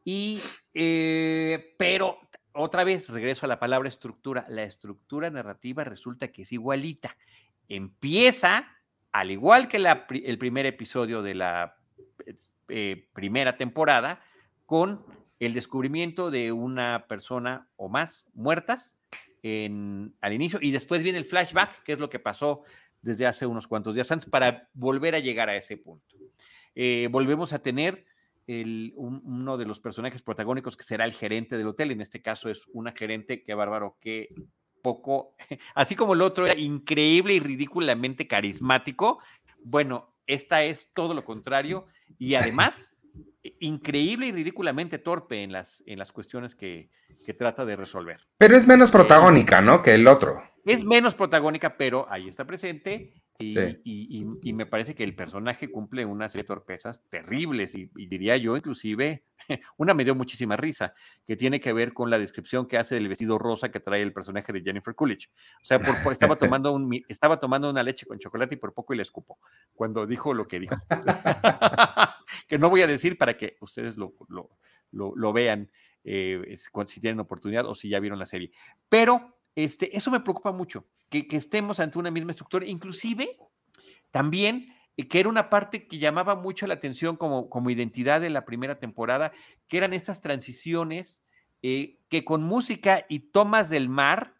[0.03, 0.41] Y,
[0.73, 2.19] eh, pero
[2.53, 4.45] otra vez regreso a la palabra estructura.
[4.49, 7.15] La estructura narrativa resulta que es igualita.
[7.67, 8.67] Empieza,
[9.11, 11.77] al igual que el primer episodio de la
[12.67, 14.21] eh, primera temporada,
[14.69, 15.03] con
[15.39, 18.99] el descubrimiento de una persona o más muertas
[19.41, 22.61] en, al inicio y después viene el flashback, que es lo que pasó
[23.01, 26.15] desde hace unos cuantos días antes, para volver a llegar a ese punto.
[26.75, 28.05] Eh, volvemos a tener
[28.45, 32.21] el, un- uno de los personajes protagónicos que será el gerente del hotel, en este
[32.21, 34.35] caso es una gerente, que bárbaro, que
[34.83, 35.33] poco,
[35.73, 39.17] así como el otro era increíble y ridículamente carismático,
[39.63, 41.87] bueno, esta es todo lo contrario
[42.19, 42.93] y además
[43.59, 46.89] increíble y ridículamente torpe en las, en las cuestiones que,
[47.25, 48.27] que trata de resolver.
[48.37, 49.81] Pero es menos protagónica, ¿no?
[49.81, 50.41] Que el otro.
[50.65, 55.71] Es menos protagónica, pero ahí está presente y, y, y, me parece que el personaje
[55.71, 59.23] cumple una serie de torpezas terribles y, diría yo inclusive,
[59.77, 60.93] una me dio muchísima risa,
[61.25, 64.11] que tiene que ver con la descripción que hace del vestido rosa que trae el
[64.11, 65.29] personaje de Jennifer Coolidge.
[65.63, 68.93] O sea, por, estaba, tomando un, estaba tomando una leche con chocolate y por poco
[68.93, 69.39] y le escupo
[69.73, 70.75] cuando dijo lo que dijo.
[72.47, 74.49] que no voy a decir para que ustedes lo, lo,
[74.91, 75.71] lo, vean
[76.03, 78.51] eh, si tienen oportunidad o si ya vieron la serie.
[78.87, 83.37] Pero este, eso me preocupa mucho, que, estemos ante una misma estructura, inclusive
[84.11, 88.29] también eh, que era una parte que llamaba mucho la atención como, como identidad de
[88.29, 89.31] la primera temporada,
[89.67, 91.23] que eran esas transiciones
[91.61, 94.35] eh, que con música y tomas del mar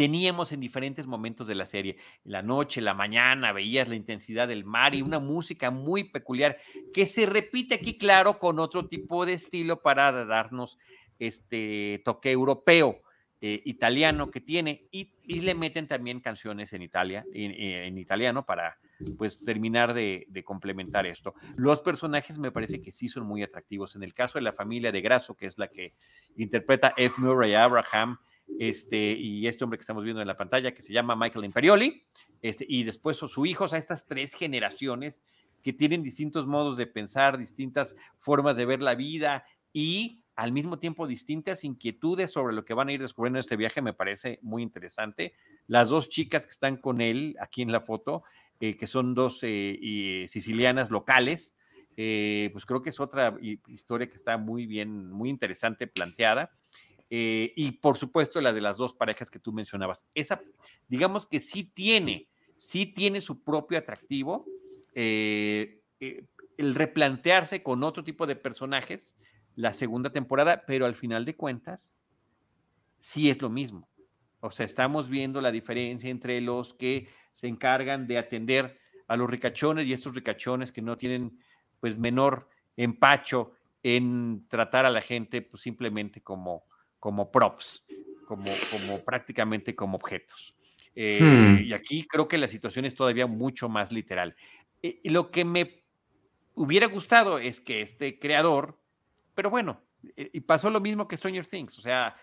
[0.00, 1.98] teníamos en diferentes momentos de la serie.
[2.24, 6.56] la noche, la mañana, veías la intensidad del mar y una música muy peculiar
[6.94, 10.78] que se repite aquí, claro, con otro tipo de estilo para darnos
[11.18, 13.02] este toque europeo.
[13.42, 18.78] Eh, italiano que tiene y, le meten también canciones en Italia, en, italiano para
[19.16, 21.34] pues terminar de, complementar esto.
[21.56, 23.96] Los personajes me parece que sí son muy atractivos.
[23.96, 25.94] En el caso de la familia de Grasso, que es la que
[26.36, 27.14] interpreta F.
[27.18, 28.18] Murray Abraham,
[28.58, 32.02] este, y este hombre que estamos viendo en la pantalla, que se llama Michael Imperioli,
[32.42, 35.22] este, y después su hijo, a estas tres generaciones
[35.62, 40.78] que tienen distintos modos de pensar, distintas formas de ver la vida y al mismo
[40.78, 44.38] tiempo distintas inquietudes sobre lo que van a ir descubriendo en este viaje, me parece
[44.40, 45.34] muy interesante.
[45.66, 48.22] Las dos chicas que están con él aquí en la foto,
[48.58, 51.54] eh, que son dos eh, sicilianas locales,
[51.96, 53.36] eh, pues creo que es otra
[53.68, 56.50] historia que está muy bien, muy interesante planteada.
[57.10, 60.04] Y por supuesto la de las dos parejas que tú mencionabas.
[60.14, 60.40] Esa,
[60.88, 64.46] digamos que sí tiene, sí tiene su propio atractivo.
[64.94, 69.16] el replantearse con otro tipo de personajes,
[69.56, 71.96] la segunda temporada, pero al final de cuentas,
[73.00, 73.88] sí es lo mismo.
[74.40, 79.28] O sea, estamos viendo la diferencia entre los que se encargan de atender a los
[79.28, 81.38] ricachones y estos ricachones que no tienen
[81.80, 86.64] pues menor empacho en tratar a la gente pues, simplemente como,
[87.00, 87.84] como props,
[88.26, 90.54] como, como prácticamente como objetos.
[90.94, 91.64] Eh, hmm.
[91.64, 94.36] Y aquí creo que la situación es todavía mucho más literal.
[94.82, 95.82] Eh, lo que me
[96.54, 98.80] hubiera gustado es que este creador
[99.40, 99.80] pero bueno,
[100.16, 102.14] eh, y pasó lo mismo que Stranger Things, o sea,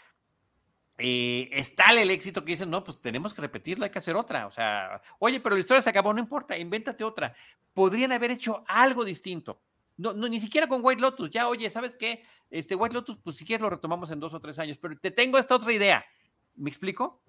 [1.00, 4.48] es tal el éxito que dicen, no, pues tenemos que repetirlo, hay que hacer otra.
[4.48, 7.36] O sea, oye, pero la historia se acabó, no importa, invéntate otra.
[7.74, 9.62] Podrían haber hecho algo distinto.
[9.97, 11.29] No, no, ni siquiera con White Lotus.
[11.29, 12.23] Ya, oye, ¿sabes qué?
[12.49, 15.12] Este White Lotus, pues si quieres lo retomamos en dos o tres años, pero te
[15.12, 16.05] tengo esta otra idea.
[16.55, 17.21] ¿Me explico?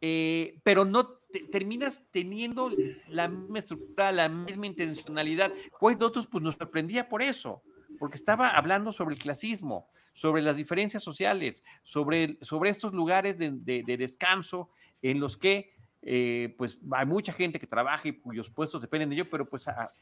[0.00, 2.70] Eh, pero no terminas teniendo
[3.08, 5.52] la misma estructura, la misma intencionalidad.
[5.80, 7.62] White Lotus, pues nos sorprendía por eso
[7.98, 13.84] porque estaba hablando sobre el clasismo, sobre las diferencias sociales, sobre, sobre estos lugares de,
[13.96, 14.70] descanso
[15.02, 19.14] en los que eh, pues hay mucha gente que trabaja y cuyos puestos dependen de
[19.14, 19.92] ello, pero pues a,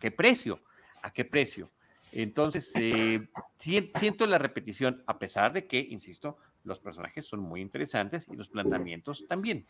[0.00, 0.60] qué precio,
[1.04, 1.70] a qué precio.
[2.12, 8.26] Entonces, eh, siento la repetición, a pesar de que, insisto, los personajes son muy interesantes
[8.30, 9.66] y los planteamientos también.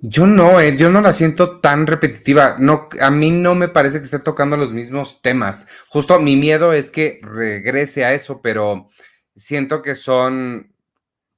[0.00, 2.56] Yo no, eh, yo no la siento tan repetitiva.
[2.58, 5.68] No, a mí no me parece que esté tocando los mismos temas.
[5.88, 8.88] Justo mi miedo es que regrese a eso, pero
[9.36, 10.72] siento que son.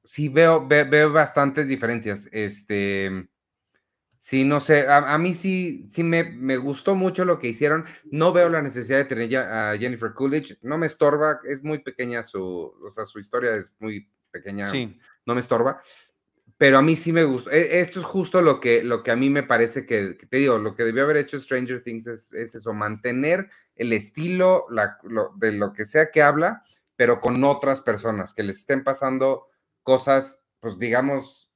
[0.05, 2.29] Sí, veo, veo bastantes diferencias.
[2.31, 3.29] Este.
[4.23, 7.85] Sí, no sé, a, mí sí, sí me, me, gustó mucho lo que hicieron.
[8.09, 10.59] No veo la necesidad de tener ya a Jennifer Coolidge.
[10.63, 14.71] No me estorba, es muy pequeña su, o sea, su historia es muy pequeña.
[14.71, 14.97] Sí.
[15.27, 15.83] No me estorba
[16.63, 17.51] pero a mí sí me gusta.
[17.51, 20.59] E, esto es justo lo que, lo que a mí me parece que, te digo,
[20.59, 24.67] lo que debió haber hecho Stranger Things es, eso, mantener el estilo
[25.39, 26.63] de lo que sea que habla,
[26.95, 29.49] pero con otras personas, que les estén pasando
[29.83, 31.52] cosas, pues digamos,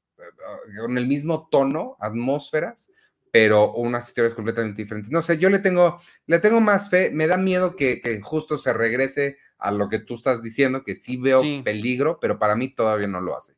[0.81, 2.91] con el mismo tono, atmósferas,
[3.31, 5.13] pero unas historias completamente diferentes.
[5.13, 8.73] No sé, yo le tengo, le tengo más fe, me da miedo que, justo se
[8.73, 13.09] regrese a lo que tú estás diciendo, que sí veo peligro, pero para mí todavía
[13.09, 13.55] no lo hace.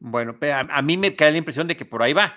[0.00, 2.34] Bueno, a, mí me cae la impresión de que por ahí va.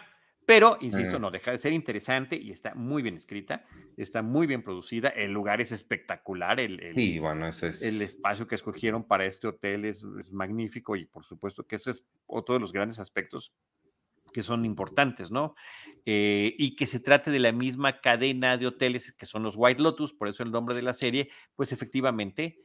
[0.52, 3.64] Pero, insisto, no deja de ser interesante y está muy bien escrita,
[3.96, 6.82] está muy bien producida, el lugar es espectacular, el,
[7.22, 7.82] bueno, eso es...
[7.82, 12.04] el espacio que escogieron para este hotel es, magnífico y por supuesto que ese es
[12.28, 13.54] otro de los grandes aspectos
[14.34, 15.56] que son importantes, ¿no?
[16.06, 19.82] Eh, y que se trate de la misma cadena de hoteles que son los White
[19.82, 22.60] Lotus, por eso el nombre de la serie, pues efectivamente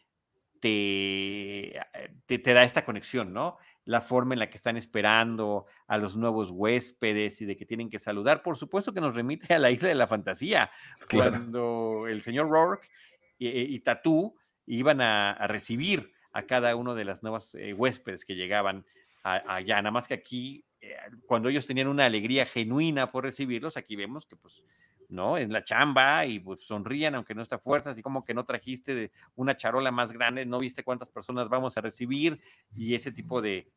[0.60, 1.80] te,
[2.26, 3.58] te, te da esta conexión, ¿no?
[3.86, 7.88] la forma en la que están esperando a los nuevos huéspedes y de que tienen
[7.88, 8.42] que saludar.
[8.42, 10.70] Por supuesto que nos remite a la isla de la fantasía,
[11.10, 12.90] cuando el señor Rourke
[13.38, 18.24] y, y Tatú iban a, a, recibir a cada uno de las nuevas eh, huéspedes
[18.24, 18.84] que llegaban
[19.22, 20.94] allá, nada más que aquí, eh,
[21.26, 24.62] cuando ellos tenían una alegría genuina por recibirlos, aquí vemos que pues
[25.08, 25.38] ¿no?
[25.38, 28.94] En la chamba y pues sonrían aunque no está fuerza, así como que no trajiste
[28.94, 32.40] de una charola más grande, no viste cuántas personas vamos a recibir
[32.74, 33.68] y ese tipo de,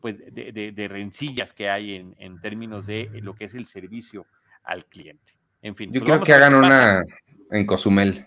[0.00, 3.66] pues, de, de, de rencillas que hay en, en, términos de lo que es el
[3.66, 4.26] servicio
[4.62, 5.34] al cliente.
[5.62, 5.92] En fin.
[5.92, 7.04] Yo pues creo que hagan una
[7.50, 8.26] en Cozumel.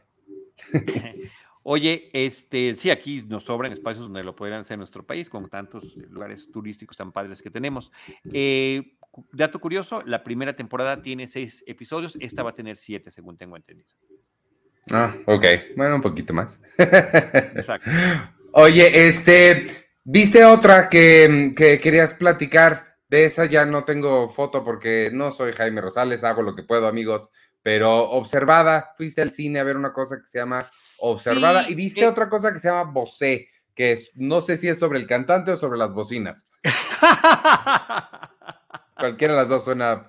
[1.63, 5.47] Oye, este, sí, aquí nos sobran espacios donde lo podrían hacer en nuestro país, con
[5.47, 7.91] tantos lugares turísticos tan padres que tenemos.
[8.33, 8.97] Eh,
[9.31, 13.55] dato curioso, la primera temporada tiene seis episodios, esta va a tener siete, según tengo
[13.55, 13.89] entendido.
[14.89, 15.45] Ah, ok.
[15.75, 16.59] Bueno, un poquito más.
[16.77, 17.89] Exacto.
[18.53, 19.67] Oye, este,
[20.03, 22.91] ¿viste otra que, que, querías platicar?
[23.07, 26.87] De esa ya no tengo foto porque no soy Jaime Rosales, hago lo que puedo,
[26.87, 27.29] amigos,
[27.61, 30.65] pero observada, fuiste al cine a ver una cosa que se llama
[30.99, 34.55] Observada sí, y viste eh, otra cosa que se llama Bocé, que es, no sé
[34.55, 36.47] si es sobre el cantante o sobre las bocinas.
[39.01, 40.07] Cualquiera de las dos suena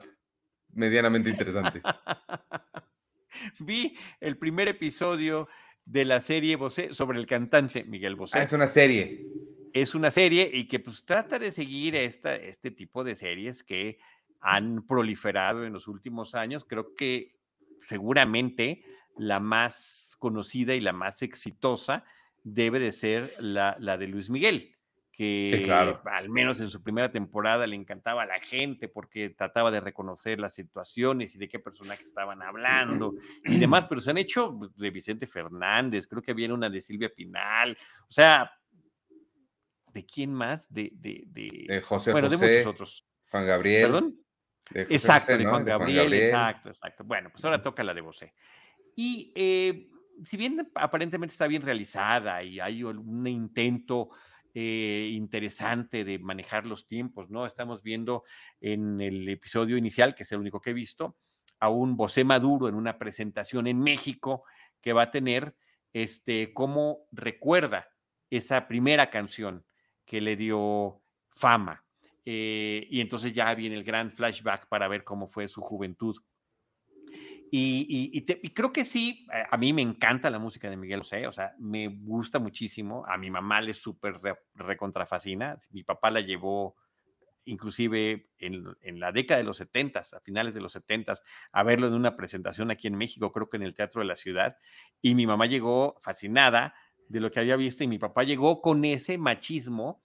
[0.74, 1.80] medianamente interesante.
[3.58, 5.48] Vi el primer episodio
[5.86, 8.38] de la serie Bosé sobre el cantante Miguel Bosé.
[8.38, 9.26] Ah, es una serie.
[9.72, 13.98] Es una serie y que pues trata de seguir esta, este tipo de series que
[14.40, 16.66] han proliferado en los últimos años.
[16.66, 17.38] Creo que
[17.80, 18.84] seguramente
[19.16, 22.04] la más conocida y la más exitosa
[22.44, 24.76] debe de ser la, la de Luis Miguel
[25.12, 26.00] que sí, claro.
[26.06, 30.40] al menos en su primera temporada le encantaba a la gente porque trataba de reconocer
[30.40, 34.74] las situaciones y de qué personajes estaban hablando y demás, pero se han hecho pues,
[34.74, 37.76] de Vicente Fernández, creo que viene una de Silvia Pinal,
[38.08, 38.50] o sea,
[39.92, 40.72] ¿de quién más?
[40.72, 43.06] De, de, de, de José bueno, José, de muchos otros.
[43.30, 43.82] Juan Gabriel.
[43.82, 44.16] ¿Perdón?
[44.70, 45.50] De José exacto, José, de, ¿no?
[45.50, 46.24] Juan de Juan Gabriel, Gabriel.
[46.24, 47.04] exacto, exacto.
[47.04, 48.32] Bueno, pues ahora toca la de Bosé.
[48.96, 49.88] Y eh,
[50.24, 54.10] si bien aparentemente está bien realizada y hay un intento
[54.54, 57.46] eh, interesante de manejar los tiempos, ¿no?
[57.46, 58.24] Estamos viendo
[58.60, 61.16] en el episodio inicial, que es el único que he visto,
[61.58, 64.44] a un Bosé Maduro en una presentación en México
[64.80, 65.56] que va a tener,
[65.92, 67.88] este, cómo recuerda
[68.30, 69.64] esa primera canción
[70.04, 71.84] que le dio fama.
[72.24, 76.16] Eh, y entonces ya viene el gran flashback para ver cómo fue su juventud.
[77.54, 81.32] Y, creo que sí, eh, a mí me encanta la música de Miguel Bosé, o
[81.32, 83.04] sea, me gusta muchísimo.
[83.06, 85.58] A mi mamá le súper re, recontrafascina.
[85.68, 86.76] Mi papá la llevó
[87.44, 91.12] inclusive en, en, la década de los 70, a finales de los 70,
[91.52, 94.16] a verlo en una presentación aquí en México, creo que en el Teatro de la
[94.16, 94.56] Ciudad.
[95.02, 96.72] Y mi mamá llegó fascinada
[97.08, 100.02] de lo que había visto y mi papá llegó con ese machismo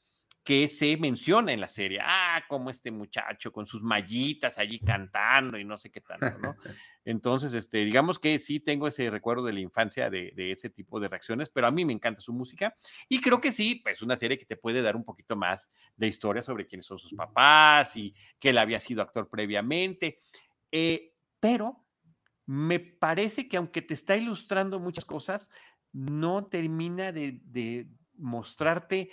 [0.48, 2.00] que se menciona en la serie.
[2.02, 6.56] Ah, como este muchacho con sus mallitas allí cantando y no sé qué tanto, ¿no?
[7.04, 11.02] Entonces, este, digamos que sí tengo ese recuerdo de la infancia de, de, ese tipo
[11.02, 12.78] de reacciones, pero a mí me encanta su música
[13.10, 16.08] y creo que sí, pues una serie que te puede dar un poquito más de
[16.08, 20.22] historia sobre quiénes son sus papás y que él había sido actor previamente.
[20.72, 21.86] Eh, pero
[22.46, 25.50] me parece que aunque te está ilustrando muchas cosas,
[25.92, 29.12] no termina de, de mostrarte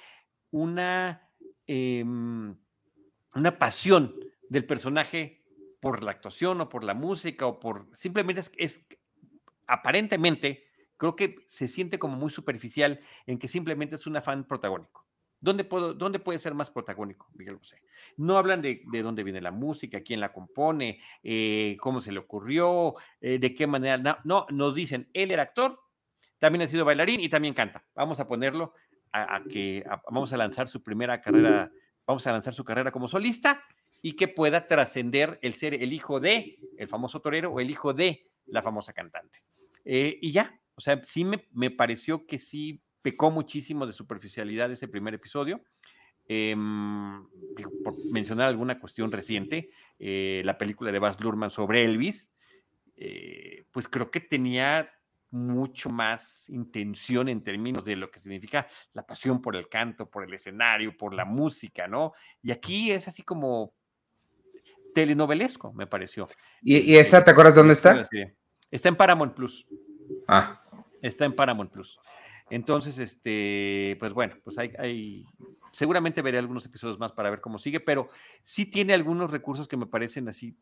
[0.53, 1.24] una,
[1.67, 4.15] eh, una pasión
[4.49, 5.43] del personaje
[5.81, 8.87] por la actuación o por la música o por simplemente es, es,
[9.67, 10.65] aparentemente
[10.97, 15.05] creo que se siente como muy superficial en que simplemente es un afán protagónico.
[15.41, 17.83] ¿Dónde, puedo, ¿Dónde puede ser más protagónico, Miguel Bosé?
[18.17, 22.19] No hablan de, de, dónde viene la música, quién la compone, eh, cómo se le
[22.19, 23.99] ocurrió, eh, de qué manera.
[23.99, 25.79] No, no, nos dicen, él era actor,
[26.39, 27.85] también ha sido bailarín y también canta.
[27.95, 28.73] Vamos a ponerlo
[29.15, 31.71] a, que vamos a lanzar su primera carrera,
[32.07, 33.63] vamos a lanzar su carrera como solista
[34.03, 37.95] y que pueda trascender el ser el hijo de el famoso torero o el hijo
[37.95, 39.43] de la famosa cantante.
[39.85, 44.73] Eh, y ya, o sea, sí me, me, pareció que sí pecó muchísimo de superficialidad
[44.73, 45.63] ese primer episodio.
[46.27, 46.57] Eh,
[47.83, 52.31] por mencionar alguna cuestión reciente, eh, la película de Baz Luhrmann sobre Elvis,
[52.97, 54.91] eh, pues creo que tenía
[55.35, 60.23] mucho más intención en términos de lo que significa la pasión por el canto, por
[60.23, 62.13] el escenario, por la música, ¿no?
[62.41, 63.75] Y aquí es así como
[64.95, 66.27] telenovelesco, me pareció.
[66.63, 68.05] ¿Y, y esa, te acuerdas dónde está?
[68.71, 69.67] Está en Paramount Plus.
[70.29, 70.63] Ah.
[71.03, 71.99] Está en Paramount Plus.
[72.49, 75.27] Entonces, este, pues bueno, pues hay, hay,
[75.73, 78.09] seguramente veré algunos episodios más para ver cómo sigue, pero
[78.43, 80.57] sí tiene algunos recursos que me parecen así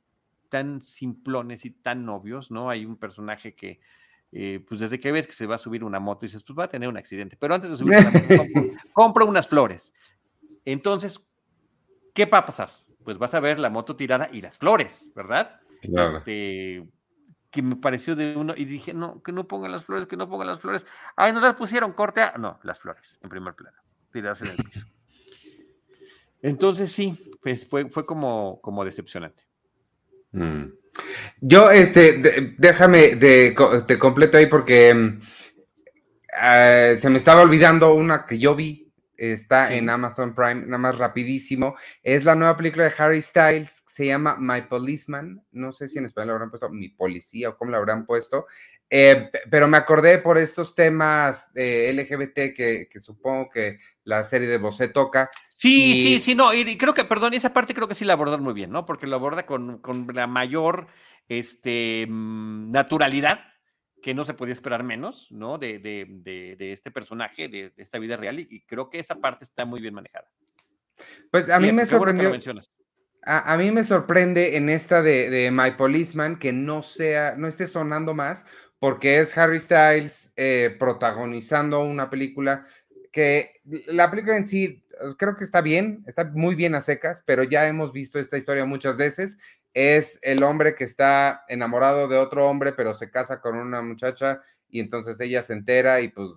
[0.49, 2.71] tan simplones y tan obvios, ¿no?
[2.71, 3.81] Hay un personaje que,
[4.33, 6.65] eh, pues desde que ves que se va a subir una moto, dices, pues va
[6.65, 9.93] a tener un accidente, pero antes de subir una moto, compro, compro unas flores.
[10.65, 11.29] Entonces,
[12.15, 12.71] ¿qué va a pasar?
[13.05, 15.61] Pues vas a ver la moto tirada y las flores, ¿verdad?
[15.83, 16.19] Claro.
[16.19, 16.89] Este,
[17.51, 20.29] que me pareció de uno, y dije, no, que no pongan las flores, que no
[20.29, 20.87] pongan las flores.
[21.17, 22.39] Ay, no las pusieron, corte a...
[22.39, 23.77] No, las flores, en primer plano,
[24.11, 24.87] tiradas en el piso.
[26.41, 29.45] Entonces sí, pues fue, fue como, como decepcionante.
[30.33, 30.65] Mm.
[31.45, 33.55] Yo, este, de- déjame, de,
[33.87, 35.19] te completo ahí porque mm,
[36.39, 39.75] ah, se me estaba olvidando una que yo vi, está Sí.
[39.75, 41.77] en Amazon Prime, nada más rapidísimo.
[42.03, 45.43] Es la nueva película de Harry Styles, se llama My Policeman.
[45.53, 48.47] No sé si en español lo habrán puesto Mi Policía o cómo lo habrán puesto.
[48.89, 54.23] Eh, pe- pero me acordé por estos temas eh, LGBT que, que supongo que la
[54.23, 55.31] serie de Bosé toca.
[55.57, 58.13] Sí, Y- sí, sí, no, y creo que, perdón, esa parte creo que sí la
[58.15, 58.85] abordan muy bien, ¿no?
[58.85, 60.89] Porque lo aborda con, con la mayor
[61.39, 63.41] este, mm, naturalidad,
[64.03, 65.59] que no se podía esperar menos, ¿no?
[65.59, 69.15] De, de- de- de este personaje, de, esta vida real, y, y creo que esa
[69.17, 70.29] parte está muy bien manejada.
[71.31, 72.31] Pues a Sí, mí me bueno que lo sorprendió.
[72.31, 72.71] mencionas.
[73.25, 77.69] A, a mí me sorprende en esta de, My Policeman que no sea, no esté
[77.69, 78.47] sonando más,
[78.81, 82.65] porque es Harry Styles eh, protagonizando una película
[83.13, 84.85] que la película en sí
[85.19, 88.65] creo que está bien, está muy bien a secas, pero ya hemos visto esta historia
[88.65, 89.39] muchas veces.
[89.75, 94.43] Es el hombre que está enamorado de otro hombre, pero se casa con una muchacha
[94.69, 96.31] y entonces ella se entera y pues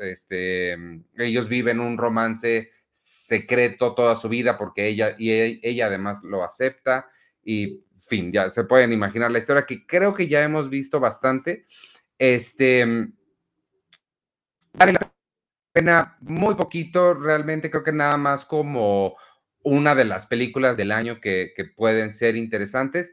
[0.00, 0.76] este,
[1.16, 6.42] ellos viven un romance secreto toda su vida porque ella y e- ella además lo
[6.44, 7.08] acepta
[7.44, 11.66] y fin, ya se pueden imaginar la historia que creo que ya hemos visto bastante.
[12.18, 12.84] Este
[14.72, 15.12] vale la
[15.72, 19.16] pena muy poquito, realmente creo que nada más como
[19.64, 23.12] una de las películas del año que, pueden ser interesantes,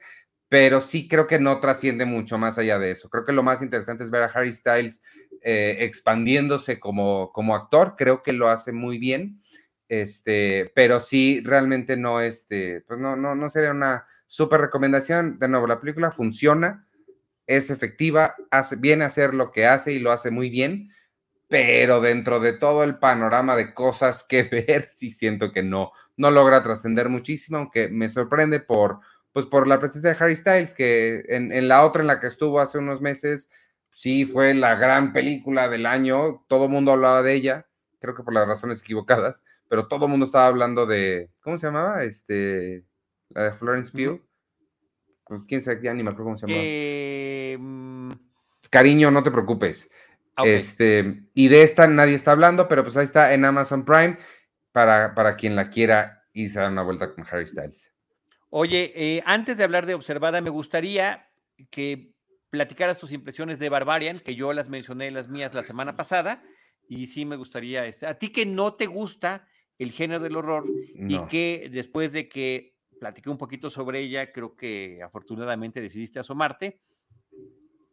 [0.50, 3.10] pero sí creo que no trasciende mucho más allá de eso.
[3.10, 5.02] Creo que lo más interesante es ver a Harry Styles
[5.42, 9.42] eh, expandiéndose como, como actor, creo que lo hace muy bien,
[9.88, 15.40] este, pero sí realmente no, este, pues no, no, no sería una súper recomendación.
[15.40, 16.88] De nuevo, la película funciona,
[17.48, 20.90] es efectiva, hace, viene a hacer lo que hace y lo hace muy bien,
[21.52, 26.32] pero dentro de todo el panorama de cosas que ver, sí siento que no, no
[26.32, 29.02] logra trascender muchísimo, aunque me sorprende por,
[29.34, 32.28] pues por la presencia de Harry Styles, que en, en la otra en la que
[32.28, 33.50] estuvo hace unos meses,
[33.92, 37.68] sí fue la gran película del año, todo el mundo hablaba de ella,
[38.00, 41.68] creo que por las razones equivocadas, pero todo el mundo estaba hablando de, ¿cómo se
[41.68, 42.06] llamaba?
[42.06, 42.86] Este,
[43.28, 44.22] la de Florence Pugh.
[45.26, 46.64] Pues quién sabe, ya ni me acuerdo cómo se llamaba.
[46.66, 48.12] Eh, mm,
[48.70, 49.92] Cariño, no te preocupes.
[50.36, 50.44] Ah.
[50.46, 54.18] Este, y de esta nadie está hablando, pero pues ahí está en Amazon Prime
[54.72, 57.92] para, para quien la quiera y se dar una vuelta con Harry Styles.
[58.50, 61.30] Oye, eh, antes de hablar de Observada, me gustaría
[61.70, 62.14] que
[62.50, 66.44] platicaras tus impresiones de Barbarian, que yo las mencioné las mías la semana pasada,
[66.90, 69.48] y sí me gustaría, este, a ti que no te gusta
[69.80, 70.66] el género del horror
[70.96, 76.82] y que después de que platiqué un poquito sobre ella, creo que afortunadamente decidiste asomarte.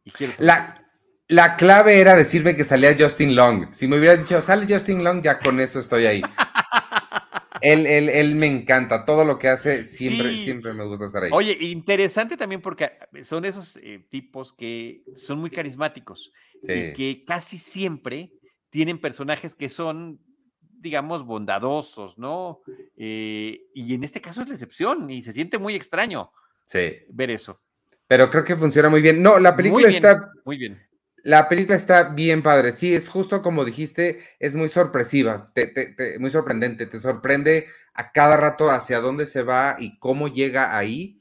[0.05, 0.88] Y quiero La,
[1.29, 3.69] la clave era decirme que salía Justin Long.
[3.73, 6.23] Si me hubieras dicho, sale Justin Long, ya con eso estoy ahí.
[7.61, 10.45] él, él, él me encanta, todo lo que hace, siempre, Sí.
[10.45, 11.31] siempre me gusta estar ahí.
[11.33, 12.91] Oye, interesante también porque
[13.23, 16.73] son esos eh, tipos que son muy carismáticos Sí.
[16.73, 18.33] y que casi siempre
[18.71, 20.21] tienen personajes que son,
[20.61, 22.61] digamos, bondadosos, ¿no?
[22.97, 26.33] Eh, y en este caso es la excepción y se siente muy extraño
[26.65, 27.61] sí, ver eso.
[28.07, 29.23] pero creo que funciona muy bien.
[29.23, 30.88] No, la película muy bien, está muy bien.
[31.29, 35.89] La película está bien padre, sí, es justo como dijiste, es muy sorpresiva, te- te-
[35.89, 40.79] te- muy sorprendente, te sorprende a cada rato hacia dónde se va y cómo llega
[40.79, 41.21] ahí.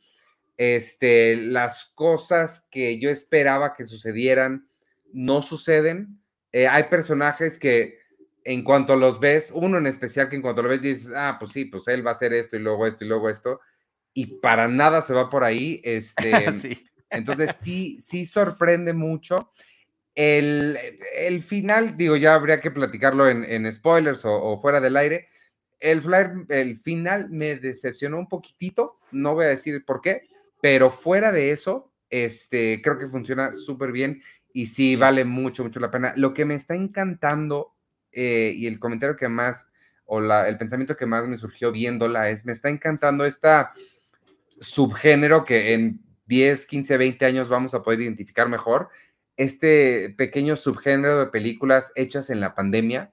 [0.55, 4.69] Este, las cosas que yo esperaba que sucedieran
[5.11, 6.21] no suceden.
[6.53, 7.97] Eh, hay personajes que
[8.45, 11.51] en cuanto los ves, uno en especial que en cuanto lo ves dices, ah, pues
[11.51, 13.59] sí, pues él va a hacer esto y luego esto y luego esto,
[14.13, 15.81] y para nada se va por ahí.
[15.83, 16.87] Este, sí.
[17.09, 19.51] entonces sí, sí sorprende mucho.
[20.17, 20.79] El,
[21.15, 25.27] el final, digo, ya habría que platicarlo en, spoilers o, o fuera del aire.
[25.79, 30.27] El, flyer, el final me decepcionó un poquitito, no voy a decir por qué,
[30.59, 35.79] pero fuera de eso, este, creo que funciona súper bien y sí vale mucho, mucho
[35.79, 36.13] la pena.
[36.15, 37.75] Lo que me está encantando
[38.11, 39.69] eh, y el comentario que más,
[40.05, 43.71] o la, el pensamiento que más me surgió viéndola es, me está encantando esta
[44.59, 48.89] subgénero que en 10, 15, 20 años vamos a poder identificar mejor,
[49.37, 53.11] este pequeño subgénero de películas hechas en la pandemia,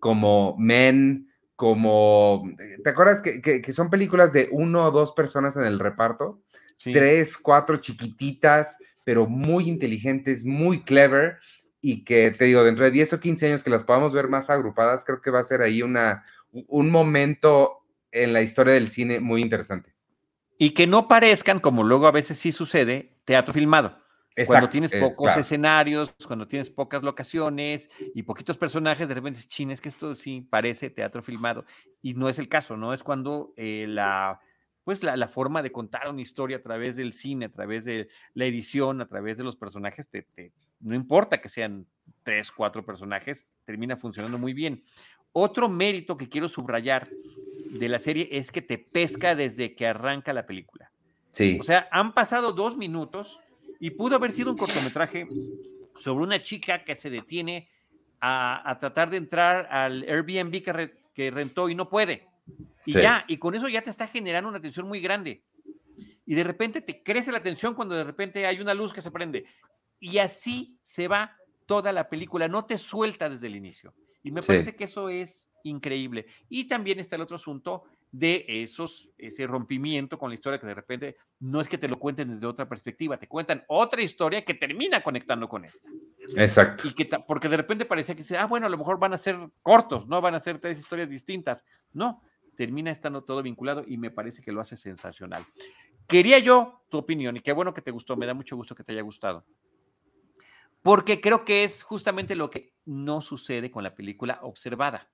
[0.00, 2.50] como Men, como,
[2.82, 6.42] ¿te acuerdas que, que, que son películas de uno o dos personas en el reparto?
[6.76, 6.92] sí.
[6.92, 11.38] Tres, cuatro chiquititas, pero muy inteligentes, muy clever,
[11.80, 14.50] y que te digo, dentro de 10 o 15 años que las podamos ver más
[14.50, 19.20] agrupadas, creo que va a ser ahí una, un momento en la historia del cine
[19.20, 19.94] muy interesante.
[20.58, 23.98] Y que no parezcan, como luego a veces sí sucede, teatro filmado.
[24.44, 25.40] Cuando Exacto, tienes eh, pocos claro.
[25.40, 30.14] escenarios, cuando tienes pocas locaciones y poquitos personajes, de repente dices, chin, es que esto
[30.14, 31.64] sí parece teatro filmado.
[32.02, 32.92] Y no es el caso, ¿no?
[32.92, 34.38] Es cuando eh, la,
[34.84, 38.08] pues la, la forma de contar una historia a través del cine, a través de
[38.34, 41.86] la edición, a través de los personajes, te, te- no importa que sean
[42.22, 44.84] tres, cuatro personajes, termina funcionando muy bien.
[45.32, 47.08] Otro mérito que quiero subrayar
[47.70, 50.92] de la serie es que te pesca desde que arranca la película.
[51.30, 51.56] Sí.
[51.58, 53.38] O sea, han pasado dos minutos
[53.80, 55.26] y pudo haber sido un cortometraje
[55.98, 57.68] sobre una chica que se detiene
[58.20, 62.26] a, a tratar de entrar al Airbnb que, re- que rentó y no puede.
[62.84, 63.00] Y Sí.
[63.00, 65.42] ya, y con eso ya te está generando una tensión muy grande.
[66.24, 69.10] Y de repente te crece la tensión cuando de repente hay una luz que se
[69.10, 69.44] prende.
[70.00, 73.92] Y así se va toda la película, no te suelta desde el inicio.
[74.22, 74.48] Y me Sí.
[74.48, 76.26] parece que eso es increíble.
[76.48, 77.84] Y también está el otro asunto
[78.18, 81.98] de esos, ese rompimiento con la historia que de repente no es que te lo
[81.98, 85.86] cuenten desde otra perspectiva, te cuentan otra historia que termina conectando con esta.
[86.36, 86.88] Exacto.
[86.88, 89.36] Y que, porque de repente parecía que, ah, bueno, a lo mejor van a ser
[89.62, 91.62] cortos, no van a ser tres historias distintas.
[91.92, 92.22] No,
[92.56, 95.44] termina estando todo vinculado y me parece que lo hace sensacional.
[96.06, 98.82] Quería yo tu opinión y qué bueno que te gustó, me da mucho gusto que
[98.82, 99.44] te haya gustado.
[100.80, 105.10] Porque creo que es justamente lo que no sucede con la película observada.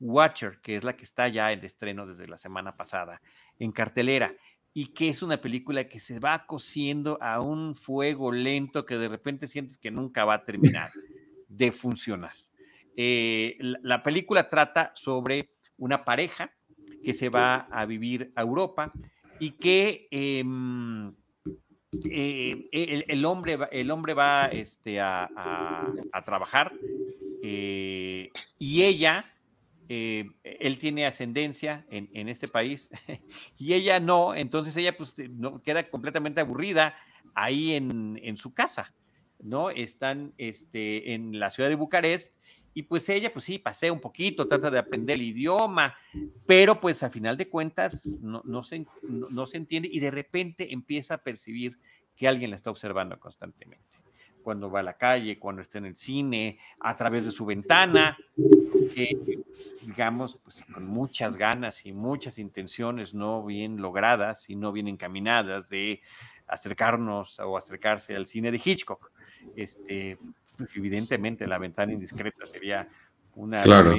[0.00, 3.20] Watcher, que es la que está ya en estreno desde la semana pasada,
[3.58, 4.34] en cartelera,
[4.72, 9.08] y que es una película que se va cociendo a un fuego lento que de
[9.08, 10.90] repente sientes que nunca va a terminar
[11.48, 12.32] de funcionar.
[12.96, 16.52] Eh, la, la película trata sobre una pareja
[17.04, 18.90] que se va a vivir a Europa
[19.38, 21.12] y que em,
[22.10, 26.72] eh, el, hombre el hombre va este, a, a- a trabajar
[27.42, 29.32] eh, y ella,
[29.88, 32.90] eh, él tiene ascendencia en, este país
[33.58, 36.94] y ella no, entonces ella pues eh, no, queda completamente aburrida
[37.34, 38.94] ahí en, su casa,
[39.40, 39.70] ¿no?
[39.70, 42.34] Están este, en la ciudad de Bucarest
[42.72, 45.94] y pues ella pues sí, pasea un poquito, trata de aprender el idioma,
[46.46, 51.14] pero pues a final de cuentas no, se, no se entiende y de repente empieza
[51.14, 51.78] a percibir
[52.16, 53.84] que alguien la está observando constantemente.
[54.42, 58.16] Cuando va a la calle, cuando está en el cine, a través de su ventana,
[58.96, 59.16] eh,
[59.86, 65.68] digamos, pues con muchas ganas y muchas intenciones no bien logradas y no bien encaminadas
[65.68, 66.00] de
[66.46, 69.10] acercarnos o acercarse al cine de Hitchcock.
[69.56, 70.18] Este,
[70.56, 72.88] pues, evidentemente la ventana indiscreta sería
[73.34, 73.96] una Claro.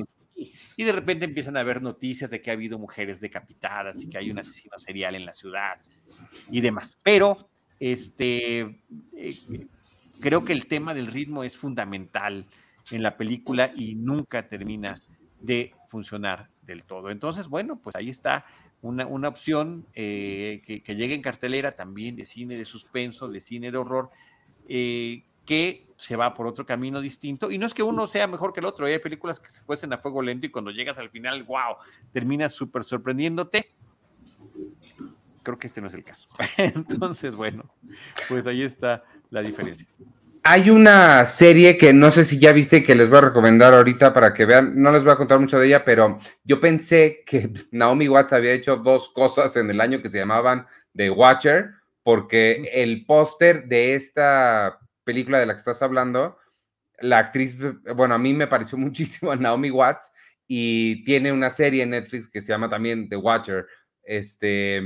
[0.76, 4.18] Y de repente empiezan a haber noticias de que ha habido mujeres decapitadas y que
[4.18, 5.80] hay un asesino serial en la ciudad
[6.52, 7.00] y demás.
[7.02, 7.38] Pero
[7.80, 8.82] este,
[9.16, 9.68] eh,
[10.20, 12.46] creo que el tema del ritmo es fundamental
[12.92, 15.00] en la película y nunca termina
[15.40, 17.10] de funcionar del todo.
[17.10, 18.46] Entonces, bueno, pues ahí está
[18.82, 23.72] una, una opción eh, que, llegue en cartelera también de cine de suspenso, de cine
[23.72, 24.10] de horror,
[24.68, 27.52] eh, que se va por otro camino distinto.
[27.52, 28.94] Y no es que uno sea mejor que el otro, ¿eh?
[28.94, 31.78] hay películas que se cuecen a fuego lento y cuando llegas al final, wow,
[32.12, 33.72] terminas súper sorprendiéndote.
[35.44, 36.28] Creo que este no es el caso.
[36.58, 37.72] Entonces, bueno,
[38.28, 39.88] pues ahí está la diferencia.
[40.48, 44.14] Hay una serie que no sé si ya viste que les voy a recomendar ahorita
[44.14, 44.80] para que vean.
[44.80, 48.54] No les voy a contar mucho de ella, pero yo pensé que Naomi Watts había
[48.54, 51.72] hecho dos cosas en el año que se llamaban The Watcher,
[52.04, 56.38] porque el póster de esta película de la que estás hablando,
[57.00, 57.58] la actriz,
[57.96, 60.12] bueno, a mí me pareció muchísimo a Naomi Watts
[60.48, 63.66] y tiene una serie en Netflix que se llama también The Watcher.
[64.04, 64.78] Este,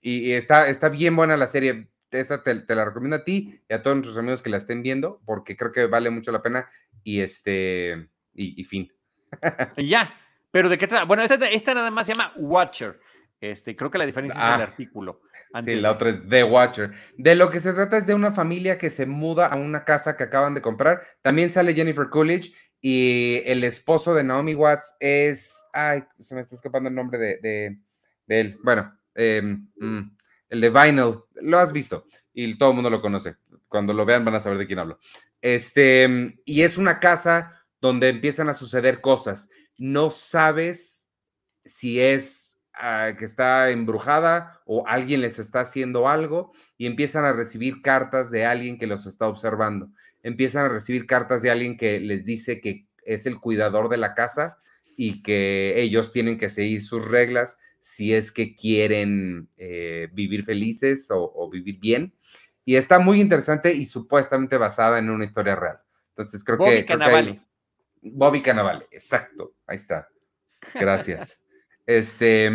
[0.00, 1.86] y, y está, está bien buena la serie
[2.20, 4.82] esa te, te, la recomiendo a ti y a todos nuestros amigos que la estén
[4.82, 6.68] viendo, porque creo que vale mucho la pena.
[7.02, 8.92] Y este, y, y fin.
[9.76, 10.14] Ya,
[10.50, 11.04] pero de qué trata.
[11.04, 13.00] Bueno, esta, esta, nada más se llama Watcher.
[13.40, 15.20] Este, creo que la diferencia ah, es el artículo.
[15.62, 16.94] Sí, la otra es The Watcher.
[17.16, 20.16] De lo que se trata es de una familia que se muda a una casa
[20.16, 21.02] que acaban de comprar.
[21.22, 25.64] También sale Jennifer Coolidge y el esposo de Naomi Watts es.
[25.72, 27.78] Ay, se me está escapando el nombre de, de,
[28.26, 28.58] de él.
[28.64, 30.16] Bueno, eh, mm,
[30.54, 33.36] el de Vinyl, lo has visto y todo el mundo lo conoce.
[33.68, 34.98] Cuando lo vean van a saber de quién hablo.
[35.40, 39.50] Este, y es una casa donde empiezan a suceder cosas.
[39.76, 41.08] No sabes
[41.64, 47.32] si es uh, que está embrujada o alguien les está haciendo algo y empiezan a
[47.32, 49.90] recibir cartas de alguien que los está observando.
[50.22, 54.14] Empiezan a recibir cartas de alguien que les dice que es el cuidador de la
[54.14, 54.58] casa
[54.96, 61.10] y que ellos tienen que seguir sus reglas si es que quieren eh, vivir felices
[61.10, 62.14] o, o, vivir bien.
[62.64, 65.80] Y está muy interesante y supuestamente basada en una historia real.
[66.10, 66.84] Entonces creo Bobby que...
[66.86, 67.22] Cannavale.
[67.22, 68.10] Creo que hay...
[68.12, 69.54] Bobby Cannavale, exacto.
[69.66, 70.08] Ahí está.
[70.74, 71.42] Gracias.
[71.86, 72.50] este,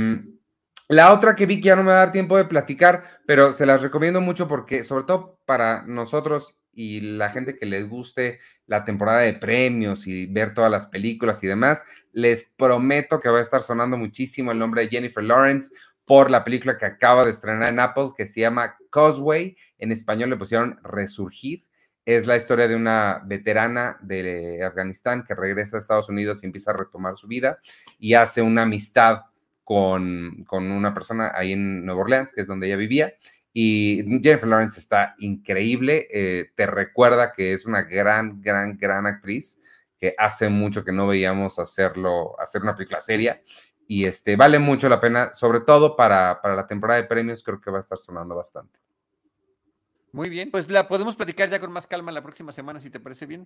[0.88, 3.54] la otra que vi que ya no me va a dar tiempo de platicar, pero
[3.54, 8.39] se las recomiendo mucho porque, sobre todo para nosotros y la gente que les guste
[8.65, 13.39] la temporada de premios y ver todas las películas y demás, les prometo que va
[13.39, 15.72] a estar sonando muchísimo el nombre de Jennifer Lawrence
[16.05, 19.55] por la película que acaba de estrenar en Apple que se llama Causeway.
[19.78, 21.65] En español le pusieron Resurgir.
[22.05, 26.72] Es la historia de una veterana de Afganistán que regresa a Estados Unidos y empieza
[26.72, 27.59] a retomar su vida
[27.99, 29.20] y hace una amistad
[29.63, 33.13] con, con una persona ahí en Nueva Orleans, que es donde ella vivía.
[33.62, 39.62] Y Jennifer Lawrence está increíble, eh, te recuerda que es una gran, gran, gran actriz,
[39.99, 43.43] que hace mucho que no veíamos hacerlo, hacer una película seria.
[43.86, 47.60] Y este, vale mucho la pena, sobre todo para, para la temporada de premios, creo
[47.60, 48.80] que va a estar sonando bastante.
[50.14, 53.01] Muy bien, pues la podemos platicar ya con más calma la próxima semana, si te
[53.01, 53.45] parece bien.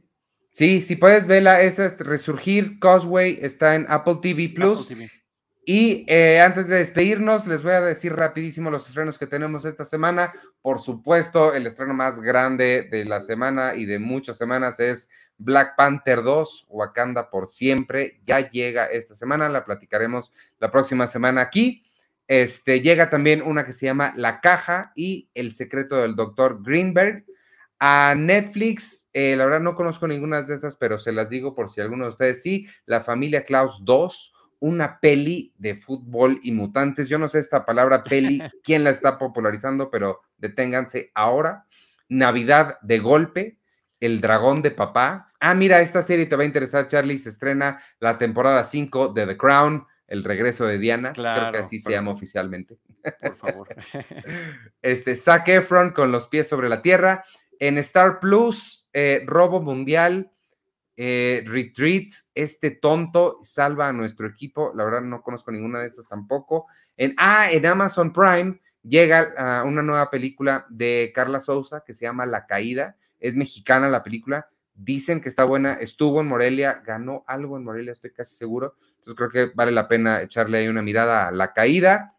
[0.51, 4.91] Sí, si puedes verla, esa es Resurgir Causeway, está en Apple TV Plus.
[4.91, 5.22] Apple TV.
[5.65, 9.85] Y eh, antes de despedirnos, les voy a decir rapidísimo los estrenos que tenemos esta
[9.85, 10.33] semana.
[10.61, 15.77] Por supuesto, el estreno más grande de la semana y de muchas semanas es Black
[15.77, 18.19] Panther 2, Wakanda por siempre.
[18.25, 21.85] Ya llega esta semana, la platicaremos la próxima semana aquí.
[22.27, 27.23] Este, llega también una que se llama La Caja y El secreto del doctor Greenberg.
[27.79, 31.69] A Netflix, eh, la verdad no conozco ninguna de estas, pero se las digo por
[31.69, 32.67] si alguno de ustedes sí.
[32.85, 34.33] La familia Klaus 2
[34.63, 37.09] una peli de fútbol y mutantes.
[37.09, 41.65] Yo no sé esta palabra peli, quién la está popularizando, pero deténganse ahora.
[42.07, 43.59] Navidad de golpe,
[43.99, 45.33] El dragón de papá.
[45.41, 47.17] Ah, mira, esta serie te va a interesar, Charlie.
[47.17, 51.11] Se estrena la temporada 5 de The Crown, El regreso de Diana.
[51.11, 52.77] Creo que así se llama oficialmente.
[53.21, 53.67] Por favor.
[54.81, 57.25] este, Zac Efron con los pies sobre la tierra.
[57.59, 60.31] En Star Plus, eh, Robo Mundial,
[60.95, 64.71] eh, Retreat, este tonto salva a nuestro equipo.
[64.75, 66.67] La verdad no conozco ninguna de esas tampoco.
[66.97, 72.05] En, ah, en Amazon Prime llega ah, una nueva película de Carla Souza que se
[72.05, 72.95] llama La Caída.
[73.19, 74.47] Es mexicana la película.
[74.75, 75.73] Dicen que está buena.
[75.73, 78.75] Estuvo en Morelia, ganó algo en Morelia, estoy casi seguro.
[78.99, 82.15] Entonces creo que vale la pena echarle ahí una mirada a La Caída.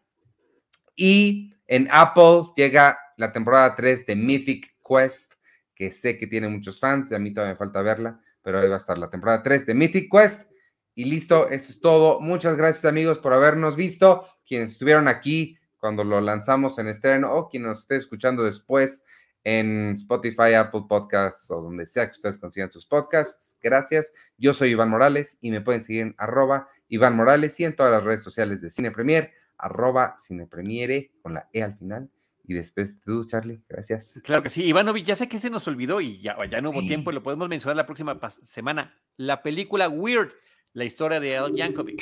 [0.95, 5.33] Y en Apple llega la temporada 3 de Mythic Quest,
[5.73, 8.69] que sé que tiene muchos fans y a mí todavía me falta verla pero ahí
[8.69, 10.51] va a estar la temporada 3 de Mythic Quest.
[10.93, 12.21] Y listo, eso es todo.
[12.21, 17.49] Muchas gracias amigos por habernos visto, quienes estuvieron aquí cuando lo lanzamos en estreno o
[17.49, 19.03] quien nos esté escuchando después
[19.43, 23.57] en Spotify, Apple Podcasts o donde sea que ustedes consigan sus podcasts.
[23.61, 24.13] Gracias.
[24.37, 27.91] Yo soy Iván Morales y me pueden seguir en arroba Iván Morales y en todas
[27.91, 32.11] las redes sociales de Cine Premier, arroba Cine Premiere con la E al final
[32.47, 34.21] y después tú, Charlie, gracias.
[34.23, 36.81] Claro que sí, Ivanovic, ya sé que se nos olvidó y ya, ya no hubo
[36.81, 38.97] tiempo y lo podemos mencionar la próxima semana.
[39.17, 40.31] La película Weird,
[40.73, 42.01] la historia de Al Yankovic.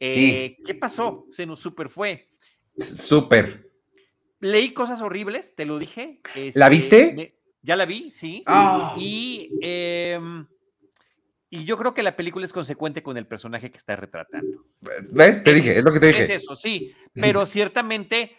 [0.00, 1.26] Eh, ¿Qué pasó?
[1.30, 2.28] Se nos super fue.
[2.78, 3.70] Súper.
[4.40, 6.20] Leí cosas horribles, te lo dije.
[6.54, 7.38] ¿La este, viste?
[7.62, 8.42] ya la vi, sí.
[8.46, 8.96] Ah.
[8.98, 10.46] Y, em,
[11.48, 14.66] y yo creo que la película es consecuente con el personaje que está retratando.
[15.10, 15.44] ¿Ves?
[15.44, 16.22] Te dije, es lo que te dije.
[16.22, 16.92] Es eso, sí.
[17.12, 18.36] Pero ciertamente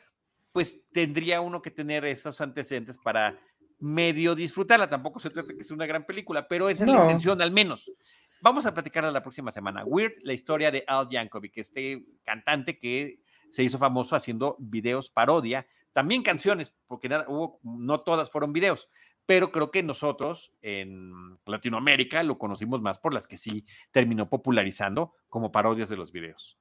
[0.53, 3.37] pues tendría uno que tener esos antecedentes para
[3.79, 4.89] medio disfrutarla.
[4.89, 7.51] Tampoco se trata de que sea una gran película, pero esa es la intención, al
[7.51, 7.91] menos.
[8.39, 9.83] Vamos a platicarla la próxima semana.
[9.83, 15.67] Weird, la historia de Al Yankovic, este cantante que se hizo famoso haciendo videos parodia,
[15.91, 18.89] también canciones, porque nada, hubo, no todas fueron videos,
[19.25, 25.13] pero creo que nosotros en Latinoamérica lo conocimos más por las que sí terminó popularizando
[25.29, 26.57] como parodias de los videos.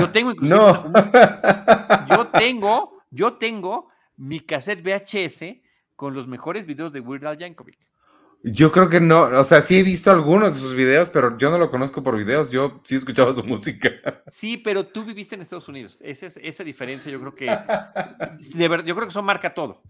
[0.00, 0.92] Yo tengo no.
[2.10, 5.60] yo tengo yo tengo mi cassette VHS
[5.94, 7.78] con los mejores videos de Weird Al Yankovic.
[8.44, 11.48] Yo creo que no, o sea, sí he visto algunos de sus videos, pero yo
[11.50, 13.90] no lo conozco por videos, yo sí escuchaba su música.
[14.32, 15.98] Sí, pero tú viviste en Estados Unidos.
[16.00, 19.82] Esa, es, esa diferencia yo creo que, de verdad, yo creo que eso marca todo.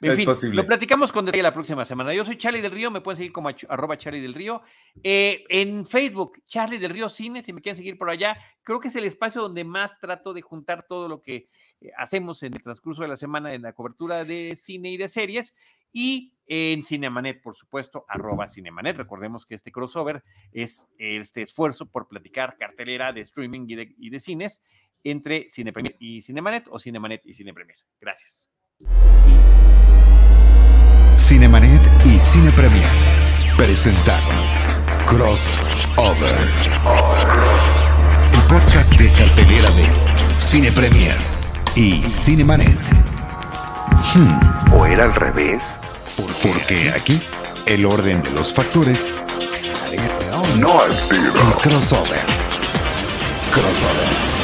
[0.00, 2.12] En fin, lo platicamos con detalle la próxima semana.
[2.12, 4.62] Yo soy Charlie del Río, me pueden seguir como arroba Charlie del Río.
[5.02, 8.36] Eh, en Facebook, Charlie del Río Cine, si me quieren seguir por allá.
[8.62, 11.48] Creo que es el espacio donde más trato de juntar todo lo que
[11.80, 15.08] eh, hacemos en el transcurso de la semana en la cobertura de cine y de
[15.08, 15.54] series.
[15.92, 18.96] Y en Cinemanet, por supuesto, arroba Cinemanet.
[18.96, 20.22] Recordemos que este crossover
[20.52, 24.62] es este esfuerzo por platicar cartelera de streaming y de, y de cines
[25.04, 27.78] entre Cine Premier y Cinemanet o Cinemanet y Cine Premier.
[28.00, 28.50] Gracias.
[31.16, 32.90] Cinemanet y Cine Premier
[33.56, 34.36] presentaron
[35.06, 36.48] Crossover,
[38.34, 39.86] el podcast de cartelera de
[40.38, 41.16] Cine Premier
[41.74, 42.78] y Cinemanet.
[44.14, 44.72] Hmm.
[44.74, 45.62] ¿O era al revés?
[46.42, 47.20] Porque aquí
[47.64, 49.14] el orden de los factores
[50.58, 52.20] no es el crossover.
[53.52, 54.35] Crossover.